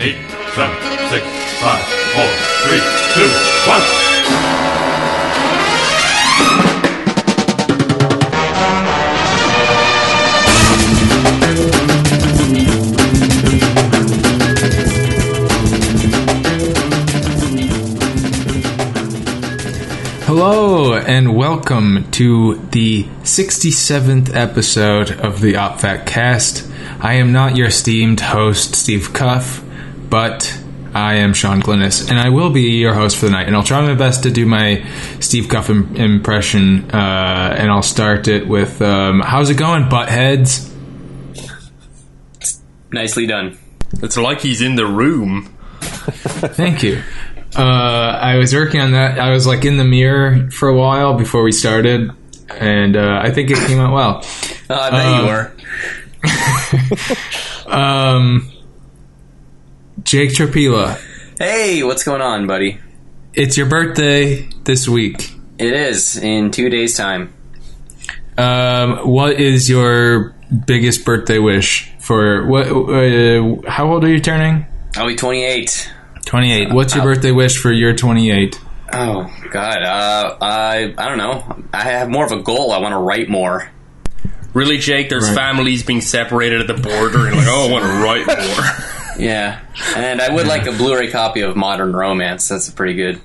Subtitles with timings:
[0.00, 0.16] eight,
[0.54, 0.76] seven,
[1.08, 1.24] six,
[1.60, 1.84] five,
[2.14, 2.26] four,
[2.64, 2.80] three,
[3.14, 3.28] two,
[3.68, 4.04] one.
[20.26, 26.68] Hello and welcome to the 67th episode of the OpFat Cast.
[27.00, 29.63] I am not your esteemed host, Steve Cuff,
[30.14, 30.56] but
[30.94, 33.48] I am Sean Glennis, and I will be your host for the night.
[33.48, 34.86] And I'll try my best to do my
[35.18, 40.72] Steve Cuff Im- impression, uh, and I'll start it with um, How's it going, buttheads?
[42.92, 43.58] Nicely done.
[44.04, 45.52] It's like he's in the room.
[45.80, 47.02] Thank you.
[47.56, 47.60] Uh,
[48.22, 49.18] I was working on that.
[49.18, 52.12] I was like in the mirror for a while before we started,
[52.50, 54.20] and uh, I think it came out well.
[54.70, 57.12] Oh, I bet you
[57.66, 57.74] Um, were.
[57.74, 58.53] Um,
[60.02, 61.00] Jake Tropila,
[61.38, 62.78] Hey, what's going on, buddy?
[63.32, 65.30] it's your birthday this week.
[65.58, 67.32] It is in two days' time.
[68.36, 70.34] Um, what is your
[70.66, 72.66] biggest birthday wish for what?
[72.66, 74.66] Uh, how old are you turning?
[74.96, 75.92] I'll be 28.
[76.26, 76.72] Twenty eight.
[76.72, 78.58] What's your birthday wish for year twenty eight?
[78.92, 81.62] Oh God, uh, I I don't know.
[81.72, 82.72] I have more of a goal.
[82.72, 83.70] I want to write more.
[84.54, 85.10] Really, Jake?
[85.10, 85.34] There's Right.
[85.36, 89.00] families being separated at the border, and like, oh, I want to write more.
[89.18, 89.60] Yeah,
[89.96, 92.48] and I would like a Blu-ray copy of Modern Romance.
[92.48, 93.20] That's a pretty good.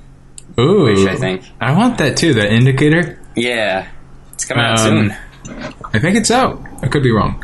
[0.60, 1.44] Ooh, Wish, I think.
[1.62, 2.34] I want that too.
[2.34, 3.20] That indicator.
[3.36, 3.88] Yeah,
[4.34, 5.12] it's coming out Um,
[5.48, 5.78] soon.
[5.94, 6.62] I think it's out.
[6.84, 7.44] I could be wrong.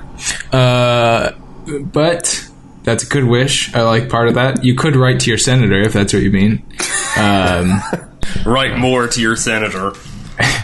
[0.51, 1.31] Uh,
[1.81, 2.47] but
[2.83, 3.73] that's a good wish.
[3.73, 4.63] I like part of that.
[4.63, 6.63] You could write to your senator if that's what you mean.
[7.17, 7.81] Um,
[8.45, 9.93] write more to your senator.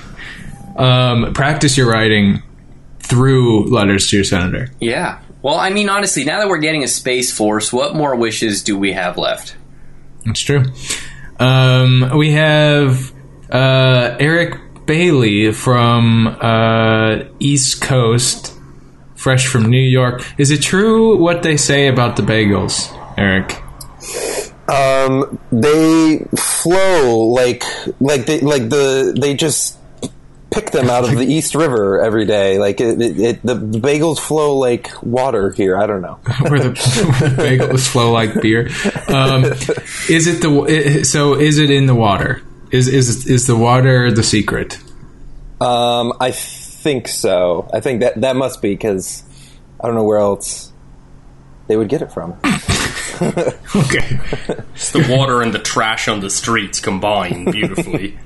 [0.77, 2.41] um, practice your writing
[2.99, 4.69] through letters to your senator.
[4.79, 5.19] Yeah.
[5.42, 8.78] Well, I mean, honestly, now that we're getting a space force, what more wishes do
[8.78, 9.56] we have left?
[10.25, 10.66] That's true.
[11.39, 13.11] Um, we have
[13.52, 18.53] uh, Eric Bailey from uh, East Coast,
[19.16, 20.24] fresh from New York.
[20.38, 23.62] Is it true what they say about the bagels, Eric?
[24.69, 27.63] Um, they flow like
[28.00, 29.78] like they like the they just
[30.51, 32.59] pick them out of the East River every day.
[32.59, 35.78] Like it, it, it the, the bagels flow like water here.
[35.78, 36.16] I don't know.
[36.47, 38.69] where the bagels flow like beer.
[39.07, 39.45] Um,
[40.09, 41.34] is it the so?
[41.35, 42.41] Is it in the water?
[42.72, 44.78] Is is is the water the secret?
[45.59, 47.69] Um, I think so.
[47.73, 49.23] I think that that must be because
[49.79, 50.72] I don't know where else
[51.68, 52.38] they would get it from.
[53.22, 54.19] Okay.
[54.73, 58.18] It's the water and the trash on the streets combined beautifully.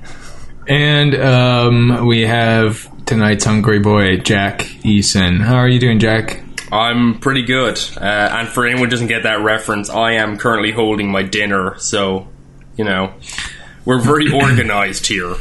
[0.68, 5.40] And um, we have tonight's hungry boy, Jack Eason.
[5.40, 6.42] How are you doing, Jack?
[6.72, 7.78] I'm pretty good.
[7.96, 11.78] Uh, and for anyone who doesn't get that reference, I am currently holding my dinner,
[11.78, 12.28] so,
[12.76, 13.14] you know,
[13.84, 15.36] we're very organized here.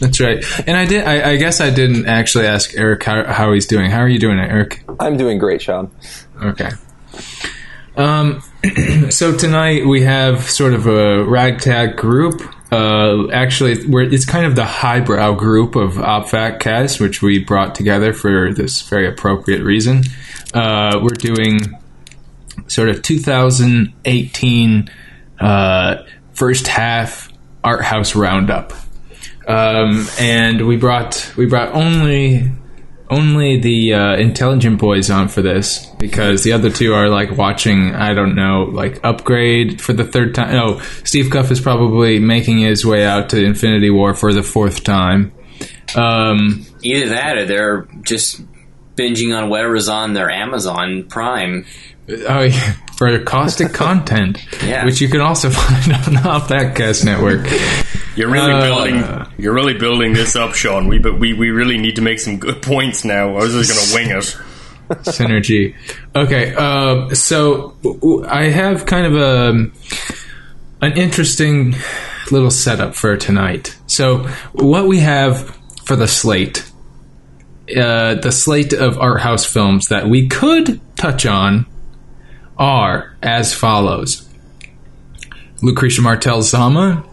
[0.00, 0.44] That's right.
[0.66, 1.04] And I did.
[1.04, 3.88] I, I guess I didn't actually ask Eric how, how he's doing.
[3.88, 4.82] How are you doing, Eric?
[4.98, 5.92] I'm doing great, Sean.
[6.42, 6.70] Okay.
[7.96, 8.42] Um,
[9.10, 12.42] so tonight we have sort of a ragtag group.
[12.72, 17.74] Uh, actually, we're, it's kind of the highbrow group of OpFat cast, which we brought
[17.74, 20.02] together for this very appropriate reason.
[20.54, 21.60] Uh, we're doing
[22.68, 24.90] sort of 2018
[25.38, 25.96] uh,
[26.32, 27.30] first half
[27.62, 28.72] art house roundup,
[29.46, 32.50] um, and we brought we brought only
[33.12, 37.94] only the uh, intelligent boys on for this because the other two are like watching
[37.94, 42.58] i don't know like upgrade for the third time no steve cuff is probably making
[42.58, 45.32] his way out to infinity war for the fourth time
[45.94, 48.40] um, Either that, or they're just
[48.96, 51.66] binging on whatever's on their Amazon Prime.
[52.08, 54.84] oh, yeah, for caustic content Yeah.
[54.84, 57.48] which you can also find on the Off That Cast network
[58.14, 59.26] You're really Uh, building.
[59.38, 60.86] You're really building this up, Sean.
[60.86, 63.30] We but we, we really need to make some good points now.
[63.30, 64.38] I was just gonna wing it.
[65.04, 65.74] synergy.
[66.14, 67.74] Okay, uh, so
[68.28, 69.70] I have kind of a
[70.84, 71.74] an interesting
[72.30, 73.76] little setup for tonight.
[73.86, 75.48] So what we have
[75.86, 76.70] for the slate,
[77.74, 81.64] uh, the slate of art house films that we could touch on
[82.62, 84.28] are as follows:
[85.60, 87.04] Lucretia Martel's Zama.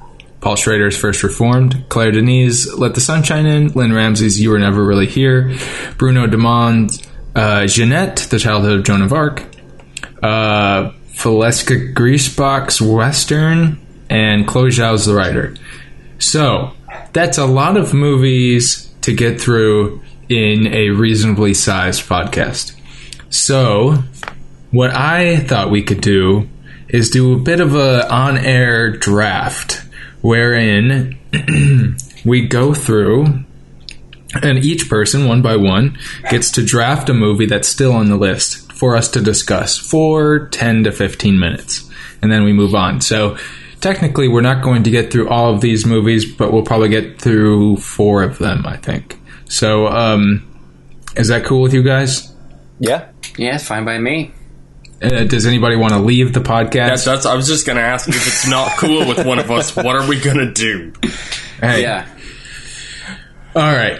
[0.41, 4.85] Paul Schrader's First Reformed, Claire Denis' Let the Sunshine In, Lynne Ramsay's You Were Never
[4.85, 5.53] Really Here,
[5.97, 7.05] Bruno Dumont's
[7.35, 9.43] uh, Jeannette, The Childhood of Joan of Arc,
[10.23, 15.55] uh, Valeska Grisebach's Western, and Chloe Zhao's The Rider.
[16.19, 16.71] So,
[17.11, 22.75] that's a lot of movies to get through in a reasonably sized podcast.
[23.29, 24.03] So,
[24.71, 26.47] what I thought we could do
[26.87, 29.83] is do a bit of a on-air draft,
[30.21, 31.17] wherein
[32.25, 33.43] we go through,
[34.41, 35.97] and each person, one by one,
[36.29, 40.47] gets to draft a movie that's still on the list for us to discuss for
[40.49, 41.89] ten to fifteen minutes,
[42.21, 43.01] and then we move on.
[43.01, 43.37] So.
[43.81, 47.21] Technically, we're not going to get through all of these movies, but we'll probably get
[47.21, 49.17] through four of them, I think.
[49.45, 50.45] So, um,
[51.15, 52.29] is that cool with you guys?
[52.79, 53.07] Yeah.
[53.37, 54.33] Yeah, it's fine by me.
[55.01, 56.71] Uh, does anybody want to leave the podcast?
[56.87, 57.25] That's, that's.
[57.25, 59.75] I was just gonna ask if it's not cool with one of us.
[59.75, 60.91] What are we gonna do?
[61.61, 62.07] hey, Yeah.
[63.55, 63.99] all right.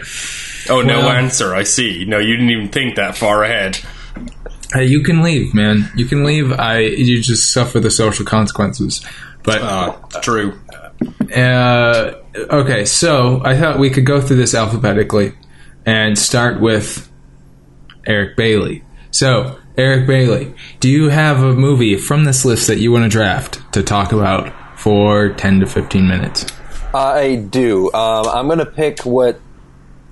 [0.70, 1.56] Oh, no Well- answer.
[1.56, 2.06] I see.
[2.06, 3.80] No, you didn't even think that far ahead.
[4.74, 5.90] Hey, you can leave, man.
[5.96, 6.52] You can leave.
[6.52, 9.02] I you just suffer the social consequences.
[9.44, 10.60] But Uh, true.
[11.36, 15.34] uh, okay, so I thought we could go through this alphabetically
[15.86, 17.10] and start with
[18.06, 18.84] Eric Bailey.
[19.12, 23.10] So, Eric Bailey, do you have a movie from this list that you want to
[23.10, 26.46] draft to talk about for 10 to 15 minutes?
[26.94, 27.86] I do.
[27.94, 29.40] Um, I'm going to pick what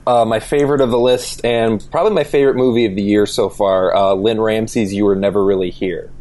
[0.08, 3.50] uh, my favorite of the list and probably my favorite movie of the year so
[3.50, 6.14] far uh, Lynne Ramsay's You Were Never Really Here.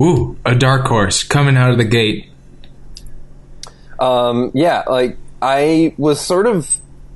[0.00, 2.30] Ooh, a dark horse coming out of the gate.
[4.00, 6.68] Um, yeah, like I was sort of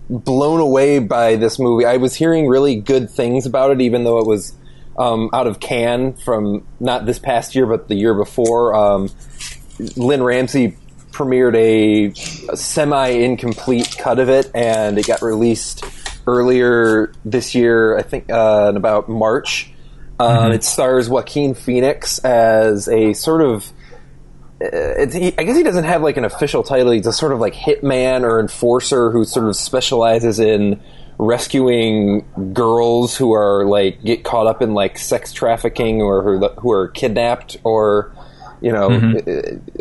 [0.08, 1.84] blown away by this movie.
[1.84, 4.54] I was hearing really good things about it, even though it was
[4.98, 8.74] um, out of Cannes from not this past year, but the year before.
[8.74, 9.10] Um,
[9.96, 10.76] Lynne Ramsay
[11.10, 12.14] premiered a
[12.56, 15.84] semi incomplete cut of it, and it got released
[16.26, 19.70] earlier this year, I think uh, in about March.
[20.18, 23.70] Um, It stars Joaquin Phoenix as a sort of
[24.58, 26.92] it's, he, I guess he doesn't have like an official title.
[26.92, 30.80] He's a sort of like hitman or enforcer who sort of specializes in
[31.18, 36.70] rescuing girls who are like get caught up in like sex trafficking or who, who
[36.72, 38.14] are kidnapped or
[38.60, 38.90] you know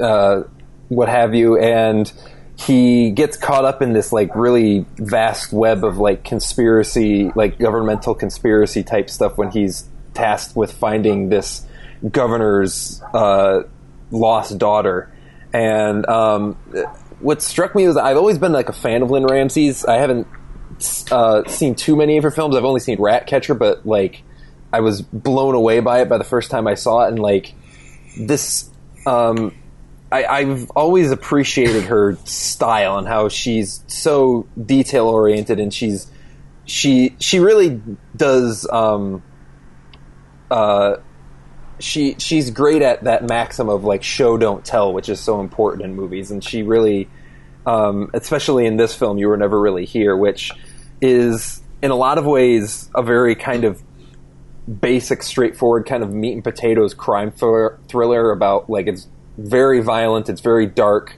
[0.02, 0.44] uh,
[0.90, 1.58] what have you.
[1.58, 2.12] And
[2.58, 8.16] he gets caught up in this like really vast web of like conspiracy, like governmental
[8.16, 11.66] conspiracy type stuff when he's tasked with finding this
[12.10, 13.64] governor's uh,
[14.12, 15.12] lost daughter.
[15.54, 16.54] And um,
[17.20, 19.86] what struck me was I've always been like a fan of Lynne Ramsay's.
[19.86, 20.28] I haven't
[21.12, 22.56] uh, seen too many of her films.
[22.56, 24.24] I've only seen Ratcatcher, but like
[24.72, 27.54] I was blown away by it by the first time I saw it, and like
[28.18, 28.70] this.
[29.06, 29.54] Um,
[30.12, 36.10] I, I've always appreciated her style and how she's so detail oriented, and she's
[36.66, 37.82] she she really
[38.16, 38.68] does.
[38.70, 39.24] Um,
[40.52, 40.98] uh,
[41.80, 45.84] she she's great at that maxim of like show don't tell, which is so important
[45.84, 47.10] in movies, and she really,
[47.66, 50.52] um, especially in this film, you were never really here, which
[51.02, 53.82] is in a lot of ways a very kind of
[54.82, 59.08] basic, straightforward kind of meat and potatoes crime thr- thriller about like it's
[59.38, 61.18] very violent, it's very dark.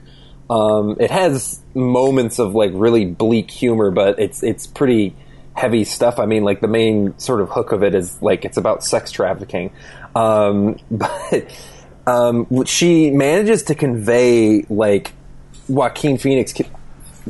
[0.50, 5.14] Um, it has moments of like really bleak humor, but it's it's pretty
[5.54, 6.18] heavy stuff.
[6.18, 9.10] I mean, like the main sort of hook of it is like it's about sex
[9.10, 9.72] trafficking,
[10.14, 11.50] um, but
[12.06, 15.12] um, she manages to convey like
[15.68, 16.54] Joaquin Phoenix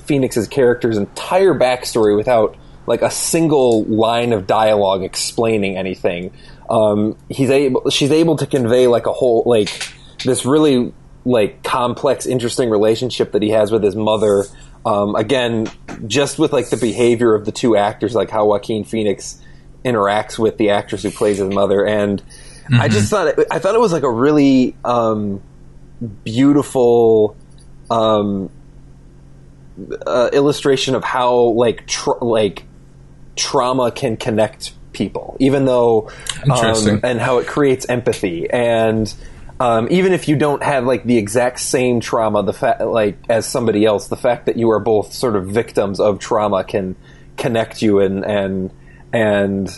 [0.04, 2.56] Phoenix's character's entire backstory without
[2.86, 6.32] like a single line of dialogue explaining anything.
[6.70, 9.92] Um, he's able, she's able to convey like a whole like
[10.24, 10.92] this really
[11.24, 14.44] like complex, interesting relationship that he has with his mother.
[14.86, 15.68] Um, again,
[16.06, 19.40] just with like the behavior of the two actors, like how Joaquin Phoenix
[19.84, 22.22] interacts with the actress who plays his mother, and
[22.72, 25.42] I just thought it, I thought it was like a really um,
[26.24, 27.36] beautiful
[27.90, 28.50] um,
[30.06, 32.64] uh, illustration of how like tr- like
[33.36, 36.10] trauma can connect people, even though
[36.50, 39.12] um, and how it creates empathy and.
[39.60, 43.44] Um, even if you don't have like the exact same trauma, the fact like as
[43.44, 46.94] somebody else, the fact that you are both sort of victims of trauma can
[47.36, 48.70] connect you and and
[49.12, 49.68] and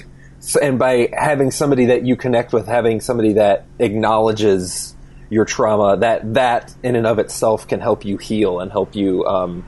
[0.41, 4.95] so, and by having somebody that you connect with, having somebody that acknowledges
[5.31, 9.25] your trauma, that that in and of itself can help you heal and help you
[9.25, 9.65] um,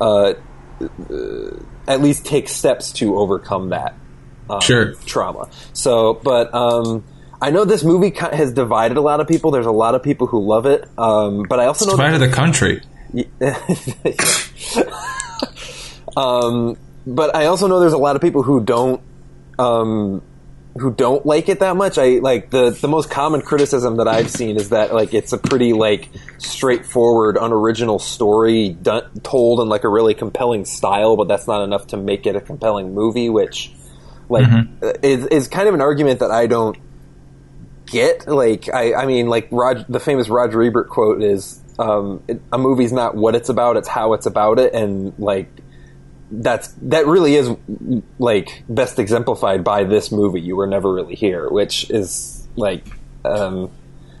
[0.00, 0.32] uh,
[0.80, 3.94] uh, at least take steps to overcome that
[4.48, 4.94] um, Sure.
[5.04, 5.48] trauma.
[5.72, 7.04] So, but um,
[7.40, 9.50] I know this movie has divided a lot of people.
[9.50, 12.28] There's a lot of people who love it, um, but I also know Divided the
[12.28, 12.82] country.
[16.16, 16.76] um,
[17.06, 19.02] but I also know there's a lot of people who don't
[19.58, 20.22] um,
[20.78, 21.98] who don't like it that much.
[21.98, 25.38] I like the the most common criticism that I've seen is that like it's a
[25.38, 31.46] pretty like straightforward, unoriginal story done, told in like a really compelling style, but that's
[31.46, 33.28] not enough to make it a compelling movie.
[33.28, 33.72] Which
[34.28, 34.48] like
[35.02, 36.76] is, is kind of an argument that I don't
[37.86, 38.26] get.
[38.26, 42.58] Like, I, I mean, like Rod, the famous Roger Ebert quote is, um, it, "A
[42.58, 45.48] movie's not what it's about; it's how it's about it." And like,
[46.30, 47.50] that's that really is
[48.18, 50.40] like best exemplified by this movie.
[50.40, 52.84] You were never really here, which is like.
[53.24, 53.70] Um,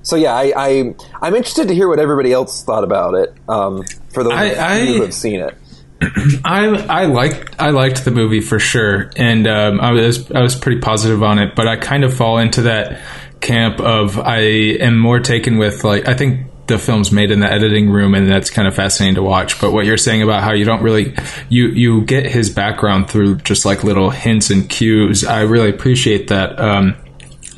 [0.02, 3.34] so yeah, I, I I'm interested to hear what everybody else thought about it.
[3.48, 3.82] Um,
[4.12, 5.54] for those I- of you who have seen it.
[6.44, 10.54] I I liked I liked the movie for sure, and um, I was I was
[10.54, 11.54] pretty positive on it.
[11.56, 13.00] But I kind of fall into that
[13.40, 17.50] camp of I am more taken with like I think the film's made in the
[17.50, 19.60] editing room, and that's kind of fascinating to watch.
[19.60, 21.14] But what you're saying about how you don't really
[21.48, 26.28] you you get his background through just like little hints and cues, I really appreciate
[26.28, 26.58] that.
[26.58, 26.96] Um,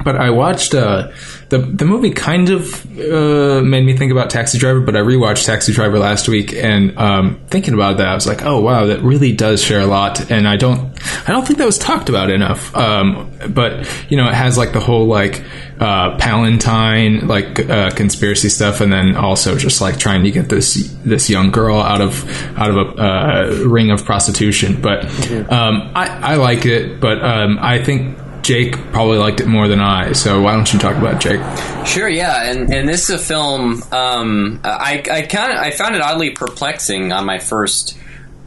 [0.05, 1.11] but I watched uh,
[1.49, 2.11] the the movie.
[2.11, 6.29] Kind of uh, made me think about Taxi Driver, but I rewatched Taxi Driver last
[6.29, 9.81] week, and um, thinking about that, I was like, "Oh wow, that really does share
[9.81, 10.81] a lot." And I don't,
[11.29, 12.75] I don't think that was talked about enough.
[12.77, 15.43] Um, but you know, it has like the whole like
[15.81, 20.95] uh, Palantine like uh, conspiracy stuff, and then also just like trying to get this
[21.05, 22.29] this young girl out of
[22.59, 24.81] out of a uh, ring of prostitution.
[24.81, 25.05] But
[25.51, 28.19] um, I I like it, but um, I think.
[28.49, 31.39] Jake probably liked it more than I, so why don't you talk about Jake?
[31.87, 33.83] Sure, yeah, and and this is a film.
[33.93, 37.99] Um, I I kind of I found it oddly perplexing on my first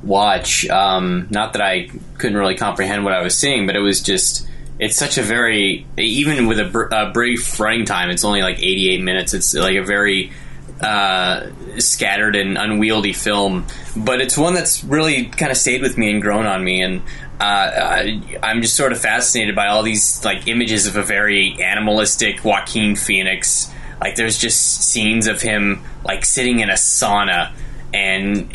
[0.02, 0.68] watch.
[0.68, 4.48] Um, not that I couldn't really comprehend what I was seeing, but it was just
[4.80, 8.10] it's such a very even with a, br- a brief running time.
[8.10, 9.36] It's only like eighty eight minutes.
[9.36, 10.32] It's like a very
[10.82, 16.10] uh, scattered and unwieldy film, but it's one that's really kind of stayed with me
[16.10, 16.82] and grown on me.
[16.82, 17.04] And
[17.44, 22.44] I, I'm just sort of fascinated by all these like images of a very animalistic
[22.44, 23.72] Joaquin Phoenix.
[24.00, 27.52] Like there's just scenes of him like sitting in a sauna
[27.94, 28.54] and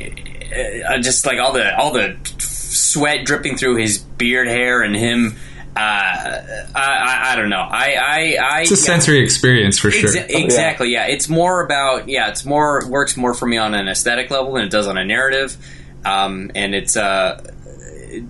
[0.88, 5.36] uh, just like all the all the sweat dripping through his beard hair and him.
[5.74, 7.60] Uh, I, I, I don't know.
[7.60, 10.08] I, I, I It's a sensory experience for sure.
[10.08, 10.90] Exa- exactly.
[10.90, 11.06] Yeah.
[11.06, 12.30] It's more about yeah.
[12.30, 15.04] It's more works more for me on an aesthetic level than it does on a
[15.04, 15.56] narrative.
[16.04, 17.50] Um, and it's uh, go-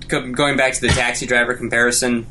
[0.09, 2.27] going back to the taxi driver comparison.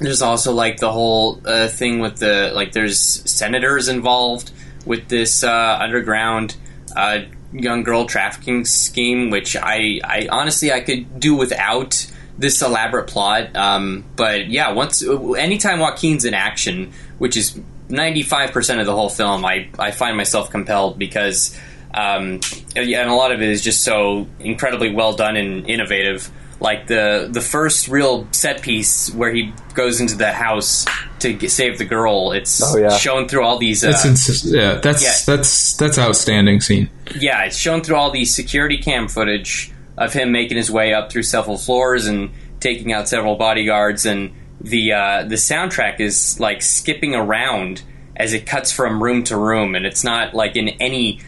[0.00, 2.72] There's also like the whole uh, thing with the like.
[2.72, 4.50] There's senators involved
[4.86, 6.56] with this uh, underground
[6.96, 7.20] uh,
[7.52, 13.54] young girl trafficking scheme, which I, I honestly I could do without this elaborate plot.
[13.54, 18.94] Um, but yeah, once anytime Joaquin's in action, which is ninety five percent of the
[18.94, 21.58] whole film, I I find myself compelled because.
[21.92, 22.38] Um,
[22.76, 26.30] and a lot of it is just so incredibly well done and innovative.
[26.60, 30.84] Like the the first real set piece where he goes into the house
[31.20, 32.32] to get, save the girl.
[32.32, 32.90] It's Oh, yeah.
[32.90, 33.82] shown through all these.
[33.82, 35.34] Uh, That's ins- yeah, that's Yeah.
[35.34, 36.90] that's that's outstanding scene.
[37.18, 41.10] yeah, it's shown through all the security cam footage of him making his way up
[41.10, 46.60] through several floors and taking out several bodyguards, and the uh, the soundtrack is like
[46.60, 47.80] skipping around
[48.16, 51.20] as it cuts from room to room, and it's not like in any.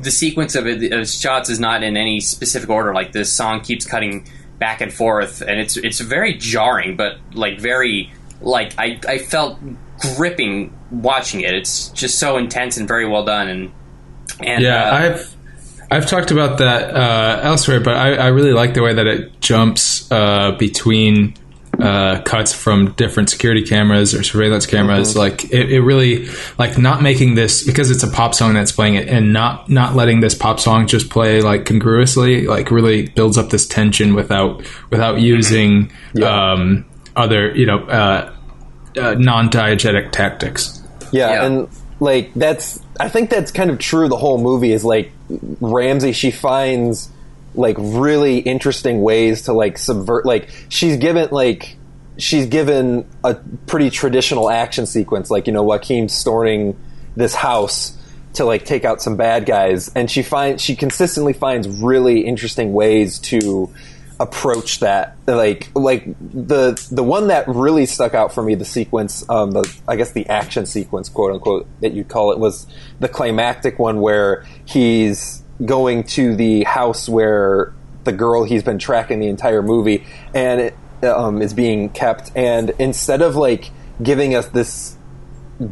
[0.00, 2.92] The sequence of it of shots is not in any specific order.
[2.94, 4.26] Like the song keeps cutting
[4.58, 9.58] back and forth, and it's it's very jarring, but like very like I I felt
[10.16, 11.54] gripping watching it.
[11.54, 13.72] It's just so intense and very well done, and
[14.40, 15.36] and Yeah, uh, I've
[15.90, 19.40] I've talked about that uh, elsewhere, but I, I really like the way that it
[19.40, 21.34] jumps uh, between
[21.84, 25.16] uh, cuts from different security cameras or surveillance cameras.
[25.16, 28.94] Like it, it really like not making this because it's a pop song that's playing
[28.94, 32.46] it, and not not letting this pop song just play like congruously.
[32.46, 35.92] Like really builds up this tension without without using
[36.24, 36.84] um,
[37.16, 38.32] other you know uh,
[38.96, 40.82] uh, non diegetic tactics.
[41.12, 41.44] Yeah, Yeah.
[41.46, 41.68] and
[42.00, 44.08] like that's I think that's kind of true.
[44.08, 45.12] The whole movie is like
[45.60, 46.12] Ramsay.
[46.12, 47.10] She finds
[47.54, 50.26] like really interesting ways to like subvert.
[50.26, 51.76] Like she's given like
[52.18, 53.34] she's given a
[53.66, 56.78] pretty traditional action sequence, like you know Joaquin storming
[57.16, 57.96] this house
[58.34, 62.72] to like take out some bad guys, and she finds she consistently finds really interesting
[62.72, 63.72] ways to
[64.20, 69.28] approach that like like the the one that really stuck out for me the sequence
[69.28, 72.64] um the i guess the action sequence quote unquote that you'd call it was
[73.00, 77.72] the climactic one where he's going to the house where
[78.04, 82.30] the girl he's been tracking the entire movie and it um, is being kept.
[82.34, 83.70] And instead of like
[84.02, 84.96] giving us this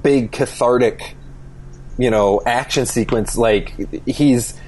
[0.03, 1.17] big cathartic
[1.99, 3.75] you know action sequence like
[4.07, 4.59] he's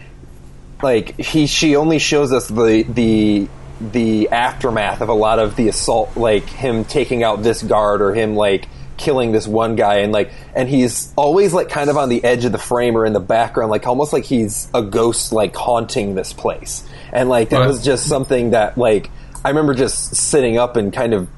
[0.82, 3.48] like he she only shows us the the
[3.80, 8.14] the aftermath of a lot of the assault like him taking out this guard or
[8.14, 12.08] him like killing this one guy and like and he's always like kind of on
[12.08, 15.32] the edge of the frame or in the background like almost like he's a ghost
[15.32, 17.66] like haunting this place and like that Right.
[17.66, 19.10] was just something that like
[19.44, 21.28] i remember just sitting up and kind of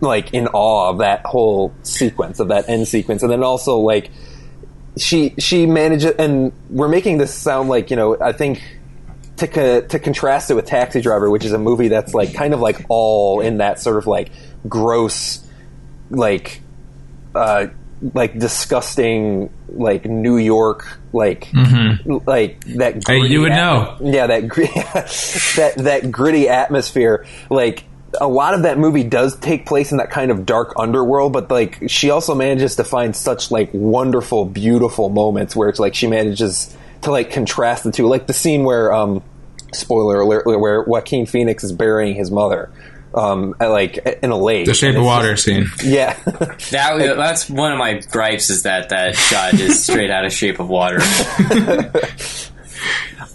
[0.00, 4.10] like in awe of that whole sequence of that end sequence, and then also like
[4.96, 8.62] she she manages, and we're making this sound like you know I think
[9.38, 12.54] to co- to contrast it with Taxi Driver, which is a movie that's like kind
[12.54, 14.30] of like all in that sort of like
[14.68, 15.44] gross,
[16.10, 16.60] like
[17.34, 17.66] uh,
[18.14, 21.48] like disgusting like New York like
[22.26, 22.94] like that.
[22.96, 23.00] Mm-hmm.
[23.06, 24.10] Hey, you gritty would atmo- know.
[24.12, 24.62] Yeah, that gr-
[25.56, 27.26] that that gritty atmosphere.
[27.50, 27.84] Like
[28.20, 31.50] a lot of that movie does take place in that kind of dark underworld, but
[31.50, 36.06] like she also manages to find such like wonderful, beautiful moments where it's like she
[36.06, 38.06] manages to like contrast the two.
[38.06, 39.22] Like the scene where um
[39.72, 42.70] spoiler alert where Joaquin Phoenix is burying his mother.
[43.14, 44.66] Um, at, like in a lake.
[44.66, 45.66] The Shape of Water just- scene.
[45.82, 46.14] yeah.
[46.70, 50.60] That that's one of my gripes is that that shot is straight out of Shape
[50.60, 50.98] of Water.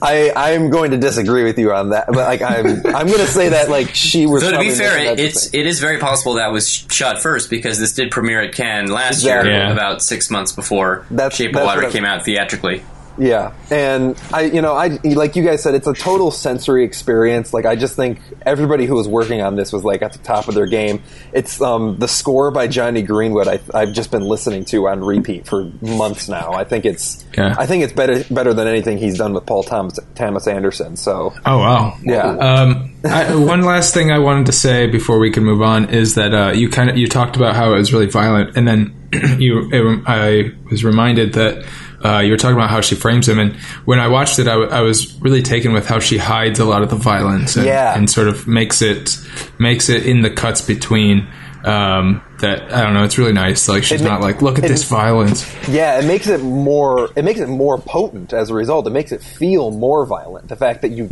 [0.01, 3.27] I I'm going to disagree with you on that, but like I'm I'm going to
[3.27, 4.43] say that like she was.
[4.43, 5.59] So to be fair, it, it's decision.
[5.61, 9.15] it is very possible that was shot first because this did premiere at Cannes last
[9.19, 9.51] Exactly.
[9.51, 9.71] year, Yeah.
[9.71, 12.83] about six months before That's- Shape that's of Water came out theatrically.
[13.17, 17.53] Yeah, and I, you know, I like you guys said, it's a total sensory experience.
[17.53, 20.47] Like I just think everybody who was working on this was like at the top
[20.47, 21.03] of their game.
[21.31, 23.47] It's um, the score by Jonny Greenwood.
[23.47, 26.53] I, I've just been listening to on repeat for months now.
[26.53, 27.55] I think it's, Yeah.
[27.57, 30.95] I think it's better better than anything he's done with Paul Thomas Thomas Anderson.
[30.95, 31.97] So Oh wow.
[32.03, 35.89] yeah, Um, I, one last thing I wanted to say before we can move on
[35.89, 38.67] is that uh, you kind of you talked about how it was really violent, and
[38.67, 38.95] then
[39.39, 41.65] you it, I was reminded that
[42.03, 43.55] uh, you were talking about how she frames him, and
[43.85, 46.65] when I watched it, I, w- I was really taken with how she hides a
[46.65, 47.95] lot of the violence, and, Yeah.
[47.97, 49.17] and sort of makes it
[49.59, 51.27] makes it in the cuts between.
[51.65, 53.05] Um, that I don't know.
[53.05, 53.69] It's really nice.
[53.69, 55.49] Like she's It ma- not like, look at it- this violence.
[55.69, 57.09] yeah, it makes it more.
[57.15, 58.85] It makes it more potent as a result.
[58.85, 60.49] It makes it feel more violent.
[60.49, 61.07] The fact that you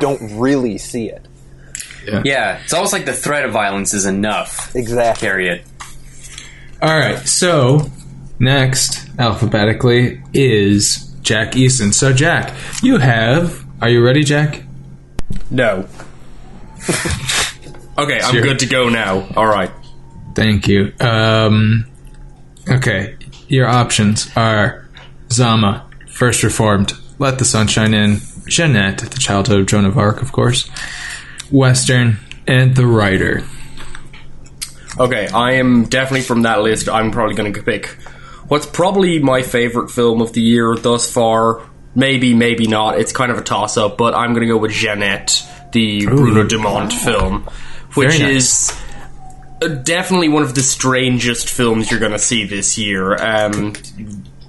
[0.00, 1.26] don't really see it.
[2.24, 4.72] Yeah, it's almost like the threat of violence is enough.
[4.72, 5.28] to Exactly.
[5.28, 5.66] Carry it.
[6.80, 7.90] All right, so
[8.44, 11.92] next alphabetically is Jack Easton.
[11.92, 13.64] So Jack, you have.
[13.82, 14.62] Are you ready, Jack?
[15.50, 15.88] No.
[17.98, 18.42] okay, I'm Sure.
[18.42, 19.26] good to go now.
[19.36, 19.70] All right.
[20.34, 20.92] Thank you.
[21.00, 21.86] Um,
[22.68, 23.16] okay,
[23.48, 24.86] your options are
[25.32, 30.32] Zama, First Reformed, Let the Sunshine In, Jeannette, the childhood of Joan of Arc, of
[30.32, 30.68] course,
[31.50, 33.44] Western, and The Rider.
[34.98, 36.88] Okay, I am definitely from that list.
[36.88, 37.96] I'm probably going to pick
[38.48, 41.62] what's probably my favorite film of the year thus far.
[41.94, 42.98] Maybe, maybe not.
[42.98, 46.42] It's kind of a toss up, but I'm going to go with Jeannette, the Bruno
[46.42, 47.48] Dumont film,
[47.94, 48.76] which Very is
[49.62, 53.14] uh, definitely one of the strangest films you're going to see this year.
[53.14, 53.74] Um,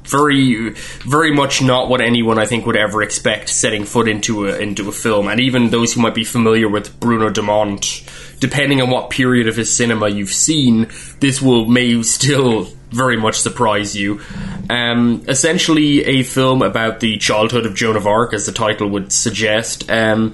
[0.06, 0.70] very,
[1.02, 4.88] very much not what anyone I think would ever expect setting foot into a into
[4.88, 8.04] a film, and even those who might be familiar with Bruno Dumont,
[8.40, 13.40] depending on what period of his cinema you've seen, this will may still very much
[13.40, 14.22] surprise you.
[14.70, 19.12] Um, essentially, a film about the childhood of Joan of Arc, as the title would
[19.12, 19.90] suggest.
[19.92, 20.34] Um,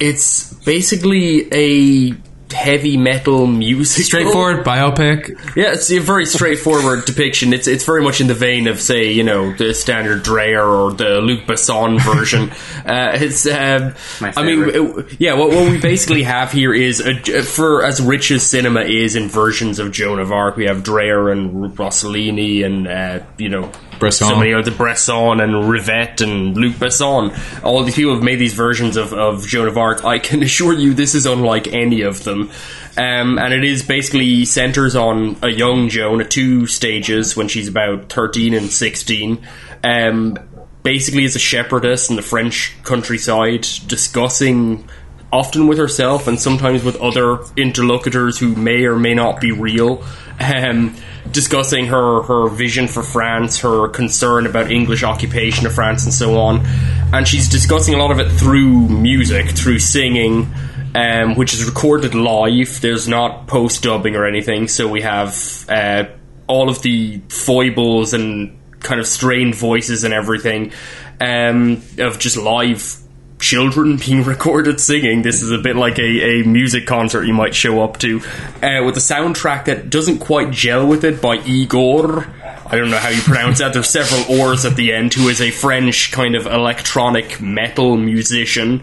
[0.00, 2.14] it's basically a
[2.54, 5.28] heavy metal music Straightforward biopic.
[5.56, 7.52] yeah, it's a very straightforward depiction.
[7.52, 10.92] It's it's very much in the vein of, say, you know, the standard Dreyer or
[10.92, 12.50] the Luc Besson version.
[12.86, 15.34] uh, it's, um, I mean, it- yeah.
[15.34, 19.28] What, what we basically have here is a, for as rich as cinema is in
[19.28, 20.56] versions of Joan of Arc.
[20.56, 23.70] We have Dreyer and Rossellini and uh, you know.
[23.98, 24.28] Bresson.
[24.28, 27.62] So many other Bresson and Rivette and Luc Besson.
[27.64, 30.04] All these people have made these versions of, of Joan of Arc.
[30.04, 32.50] I can assure you this is unlike any of them.
[32.96, 37.68] Um, and it is basically centers on a young Joan at two stages when she's
[37.68, 39.46] about 13 and 16.
[39.82, 40.38] Um,
[40.84, 44.88] basically as a shepherdess in the French countryside, discussing
[45.34, 50.04] often with herself and sometimes with other interlocutors who may or may not be real.
[50.38, 50.94] Um,
[51.30, 56.38] discussing her, her vision for France, her concern about English occupation of France, and so
[56.38, 56.64] on.
[57.12, 60.52] And she's discussing a lot of it through music, through singing,
[60.94, 62.80] um, which is recorded live.
[62.80, 66.04] There's not post dubbing or anything, so we have uh,
[66.46, 70.72] all of the foibles and kind of strained voices and everything
[71.20, 73.03] um, of just live
[73.44, 75.22] children being recorded singing.
[75.22, 78.20] This is a bit like a, a music concert you might show up to,
[78.62, 82.28] uh, with a soundtrack that doesn't quite gel with it by Igorrr.
[82.66, 83.74] I don't know how you pronounce that.
[83.74, 85.12] There's several ors at the end.
[85.14, 88.82] Who is a French kind of electronic metal musician.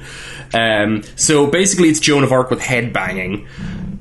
[0.54, 3.47] Um, so basically, it's Joan of Arc with headbanging,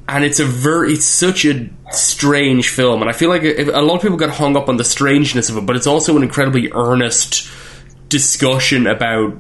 [0.09, 3.83] and it's a very, it's such a strange film, and I feel like a a
[3.83, 6.23] lot of people got hung up on the strangeness of it, but it's also an
[6.23, 7.49] incredibly earnest
[8.09, 9.35] discussion about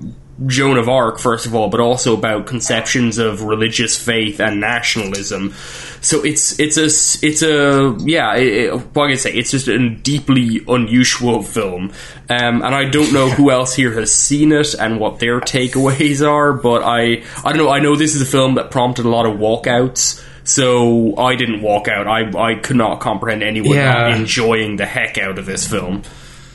[0.46, 5.52] Joan of Arc, first of all, but also about conceptions of religious faith and nationalism.
[6.00, 6.84] So it's it's a
[7.26, 8.34] it's a yeah.
[8.36, 9.32] It, what can I say?
[9.34, 11.92] It's just a deeply unusual film,
[12.30, 16.26] um, and I don't know who else here has seen it and what their takeaways
[16.26, 16.52] are.
[16.54, 17.70] But I I don't know.
[17.70, 20.26] I know this is a film that prompted a lot of walkouts.
[20.42, 22.08] So I didn't walk out.
[22.08, 23.92] I I could not comprehend anyone Yeah.
[23.92, 26.02] not enjoying the heck out of this film.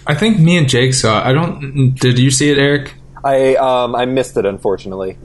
[0.08, 1.20] I think me and Jake saw.
[1.20, 1.30] it.
[1.30, 1.94] I don't.
[1.96, 2.96] Did you see it, Eric?
[3.26, 5.18] I um I missed it unfortunately.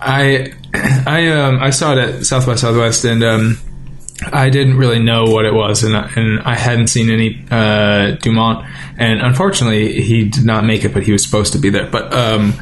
[0.00, 0.54] I
[1.06, 3.58] I um I saw it at South by Southwest and um
[4.32, 8.12] I didn't really know what it was and I, and I hadn't seen any uh
[8.22, 11.86] Dumont and unfortunately he did not make it but he was supposed to be there
[11.86, 12.54] but um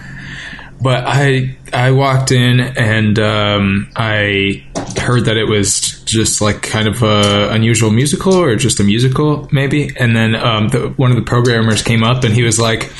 [0.82, 4.66] but I I walked in and um I
[4.98, 9.48] heard that it was just like kind of a unusual musical or just a musical
[9.52, 12.92] maybe and then um the, one of the programmers came up and he was like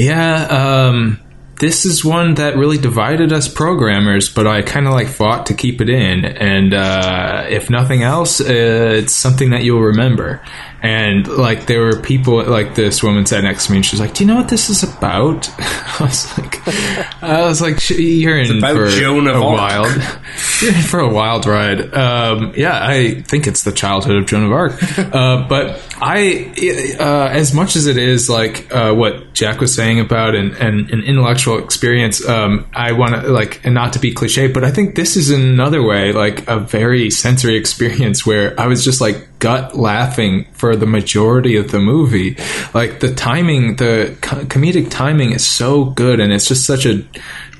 [0.00, 1.20] yeah um
[1.60, 5.54] this is one that really divided us programmers, but I kind of like fought to
[5.54, 6.24] keep it in.
[6.24, 10.40] And uh, if nothing else, uh, it's something that you'll remember.
[10.82, 14.14] And like there were people, like this woman sat next to me, and she's like,
[14.14, 16.68] "Do you know what this is about?" I was like,
[17.22, 19.86] "I was like, you're in for Joan of a Arc." wild,
[20.62, 24.44] you're in for a wild ride." Um, yeah, I think it's the childhood of Joan
[24.44, 24.98] of Arc.
[24.98, 30.00] uh, but I, uh, as much as it is like uh, what Jack was saying
[30.00, 34.12] about an, an, an intellectual experience, um, I want to like, and not to be
[34.12, 38.66] cliche, but I think this is another way like a very sensory experience where I
[38.66, 42.36] was just like gut laughing for the majority of the movie.
[42.72, 47.02] Like the timing, the co- comedic timing is so good, and it's just such a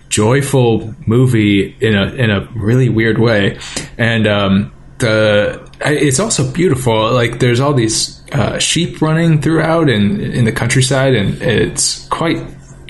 [0.09, 3.59] joyful movie in a in a really weird way,
[3.99, 7.13] and um, the it's also beautiful.
[7.13, 12.39] Like there's all these uh, sheep running throughout in in the countryside, and it's quite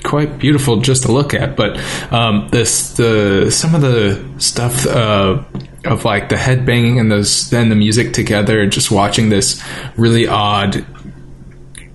[0.03, 1.55] quite beautiful just to look at.
[1.55, 1.79] But
[2.11, 4.85] um, this the some of the stuff.
[4.85, 5.43] Uh,
[5.85, 9.63] of like the head banging and those then the music together just watching this
[9.97, 10.85] really odd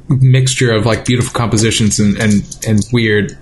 [0.08, 3.36] mixture of like beautiful compositions and and, and weird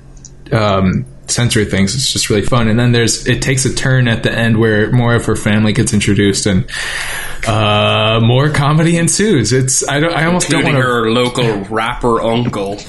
[0.52, 1.94] um, sensory things.
[1.94, 2.68] It's just really fun.
[2.68, 5.72] And then there's it takes a turn at the end where more of her family
[5.72, 6.68] gets introduced and
[7.46, 9.52] uh, more comedy ensues.
[9.52, 10.82] It's I don't I almost don't want to.
[10.82, 12.78] her local rapper uncle.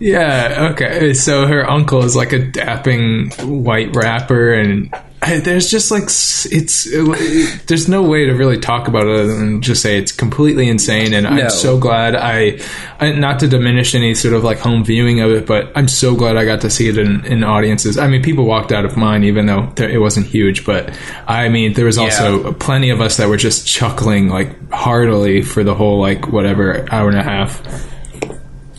[0.00, 1.12] Yeah, okay.
[1.14, 7.66] So her uncle is like a dapping white rapper, and there's just like it's it,
[7.66, 11.12] there's no way to really talk about it other than just say it's completely insane.
[11.12, 12.58] And I'm so glad I,
[12.98, 16.16] I not to diminish any sort of like home viewing of it, but I'm so
[16.16, 17.98] glad I got to see it in, in audiences.
[17.98, 21.50] I mean, people walked out of mine even though there, it wasn't huge, but I
[21.50, 25.74] mean, there was also plenty of us that were just chuckling like heartily for the
[25.74, 27.60] whole like whatever hour and a half.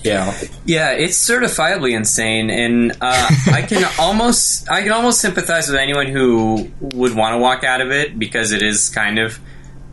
[0.04, 0.36] Yeah.
[0.66, 6.08] Yeah, it's certifiably insane, and uh, I can almost I can almost sympathize with anyone
[6.08, 9.40] who would want to walk out of it because it is kind of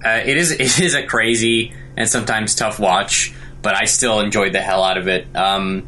[0.04, 4.52] uh, it is it is a crazy and sometimes tough watch, but I still enjoyed
[4.52, 5.26] the hell out of it.
[5.36, 5.86] Um,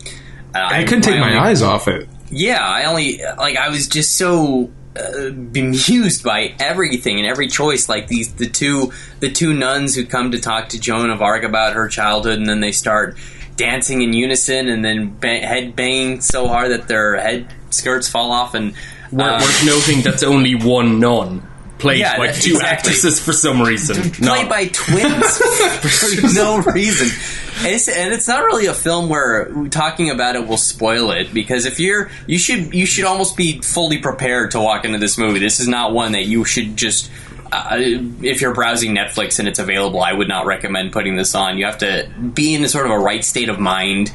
[0.54, 2.08] I couldn't take my eyes off it.
[2.30, 7.88] yeah, I only like I was just so uh, bemused by everything and every choice.
[7.88, 11.44] Like these, the two the two nuns who come to talk to Joan of Arc
[11.44, 13.16] about her childhood, and then they start
[13.60, 18.32] dancing in unison, and then ba- head banging so hard that their head skirts fall
[18.32, 18.54] off.
[18.54, 18.72] And
[19.12, 21.46] Worth, uh, worth noting that's only one nun
[21.78, 22.90] played Yeah, by that- two exactly.
[22.92, 23.96] actresses for some reason.
[24.10, 27.08] played Not- by twins for no reason.
[27.62, 31.32] And it's, and it's not really a film where talking about it will spoil it
[31.34, 35.18] because if you're you should you should almost be fully prepared to walk into this
[35.18, 35.40] movie.
[35.40, 37.10] This is not one that you should just.
[37.52, 37.76] Uh,
[38.22, 41.58] if you're browsing Netflix and it's available, I would not recommend putting this on.
[41.58, 44.12] You have to be in a sort of a right state of mind.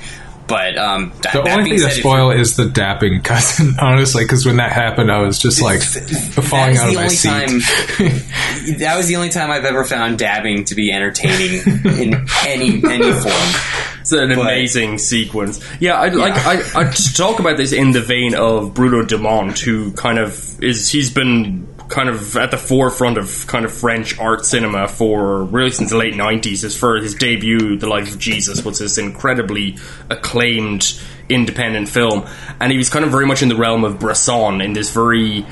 [0.48, 4.24] But um, The that only thing to said, if spoil is the dapping cousin, honestly,
[4.26, 7.30] because when that happened, I was just like falling out of the my only seat.
[7.30, 7.48] time.
[8.78, 11.62] that was the only time I've ever found dabbing to be entertaining
[12.00, 12.14] in
[12.46, 13.56] any any form.
[14.02, 15.60] It's an amazing sequence.
[15.80, 19.94] Yeah, I like I, I talk about this in the vein of Bruno Dumont, who
[19.94, 24.46] kind of is he's been kind of at the forefront of kind of French art
[24.46, 26.62] cinema for really since the late nineties.
[26.62, 29.78] His for his debut, The Life of Jesus, was this incredibly
[30.10, 32.28] acclaimed independent film,
[32.60, 35.46] and he was kind of very much in the realm of Bresson in this very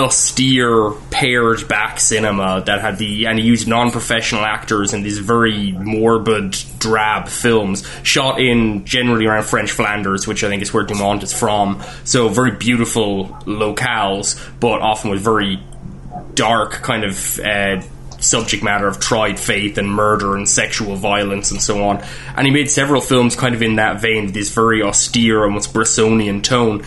[0.00, 5.72] austere pared back cinema that had the and he used non-professional actors in these very
[5.72, 11.22] morbid drab films shot in generally around French Flanders which I think is where Dumont
[11.22, 15.62] is from so very beautiful locales but often with very
[16.34, 17.82] dark kind of uh,
[18.20, 22.04] subject matter of tried faith and murder and sexual violence and so on.
[22.36, 26.42] And he made several films kind of in that vein, this very austere, almost Bressonian
[26.42, 26.84] tone.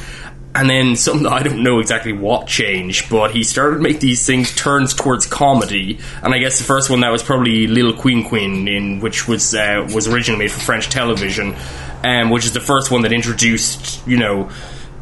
[0.55, 4.25] And then something I don't know exactly what changed, but he started to make these
[4.25, 5.99] things turns towards comedy.
[6.21, 9.87] And I guess the first one that was probably Little Quinquin, in which was uh,
[9.93, 11.55] was originally made for French television,
[12.03, 14.51] um, which is the first one that introduced you know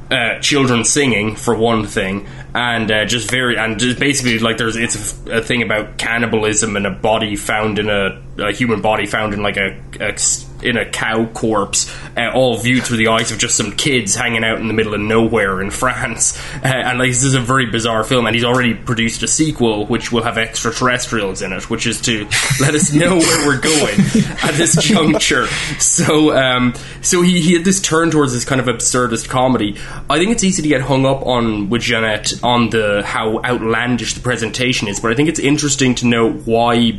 [0.09, 4.75] uh, children singing for one thing, and uh, just very and just basically like there's
[4.75, 9.05] it's a, a thing about cannibalism and a body found in a, a human body
[9.05, 10.17] found in like a, a
[10.63, 14.43] in a cow corpse, uh, all viewed through the eyes of just some kids hanging
[14.43, 16.39] out in the middle of nowhere in France.
[16.63, 19.85] Uh, and like this is a very bizarre film, and he's already produced a sequel
[19.85, 22.25] which will have extraterrestrials in it, which is to
[22.59, 23.99] let us know where we're going
[24.43, 25.47] at this juncture.
[25.79, 29.77] So, um, so he, he had this turn towards this kind of absurdist comedy.
[30.09, 34.13] I think it's easy to get hung up on with Jeannette on the how outlandish
[34.13, 36.91] the presentation is, but I think it's interesting to know why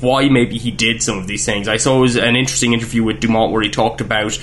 [0.00, 1.68] why maybe he did some of these things.
[1.68, 4.38] I saw was an interesting interview with Dumont where he talked about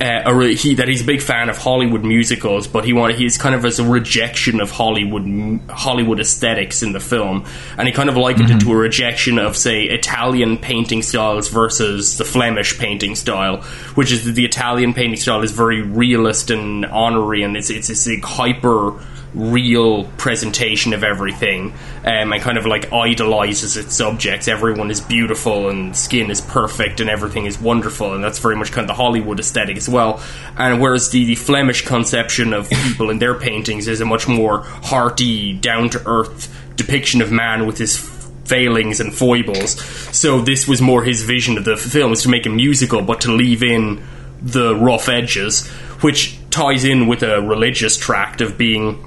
[0.00, 3.16] uh, a re- he that he's a big fan of Hollywood musicals, but he wanted
[3.16, 7.44] he's kind of as a rejection of Hollywood Hollywood aesthetics in the film,
[7.78, 12.18] and he kind of likened it to a rejection of say Italian painting styles versus
[12.18, 13.62] the Flemish painting style,
[13.94, 17.86] which is that the Italian painting style is very realist and honorary, and it's it's
[17.86, 18.98] this like, hyper
[19.34, 21.72] real presentation of everything
[22.04, 24.48] um, and kind of like idolizes its subjects.
[24.48, 28.72] Everyone is beautiful and skin is perfect and everything is wonderful, and that's very much
[28.72, 30.22] kind of the Hollywood aesthetic as well.
[30.56, 34.60] And whereas the, the Flemish conception of people in their paintings is a much more
[34.60, 37.96] hearty, down to earth depiction of man with his
[38.44, 39.80] failings and foibles.
[40.16, 43.22] So this was more his vision of the film is to make a musical, but
[43.22, 44.02] to leave in
[44.42, 45.66] the rough edges,
[46.02, 49.04] which ties in with a religious tract of being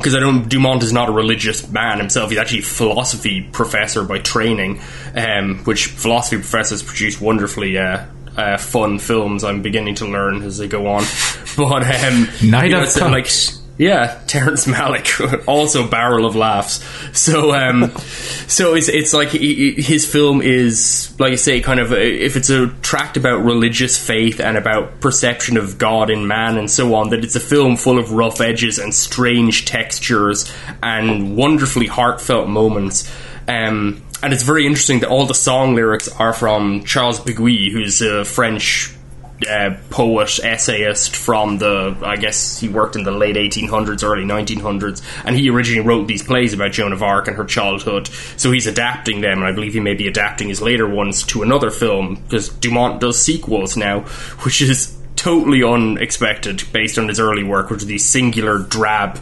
[0.00, 2.30] because I don't Dumont is not a religious man himself.
[2.30, 4.80] He's actually a philosophy professor by training,
[5.14, 9.44] um, which philosophy professors produce wonderfully uh, uh, fun films.
[9.44, 11.04] I'm beginning to learn as they go on.
[11.56, 13.28] But um, Night you know, of so, like.
[13.80, 16.84] Yeah, Terrence Malick, also barrel of laughs.
[17.18, 17.90] So, um,
[18.46, 22.36] so it's it's like he, his film is like I say, kind of uh, if
[22.36, 26.94] it's a tract about religious faith and about perception of God in man and so
[26.94, 32.50] on, that it's a film full of rough edges and strange textures and wonderfully heartfelt
[32.50, 33.10] moments.
[33.48, 38.02] Um, and it's very interesting that all the song lyrics are from Charles Péguy, who's
[38.02, 38.94] a French
[39.48, 45.02] uh, poet, essayist from the, I guess he worked in the late 1800s, early 1900s,
[45.24, 48.08] and he originally wrote these plays about Joan of Arc and her childhood.
[48.36, 51.42] So he's adapting them, and I believe he may be adapting his later ones to
[51.42, 54.00] another film, because Dumont does sequels now,
[54.44, 59.18] which is totally unexpected based on his early work, which are these singular, drab,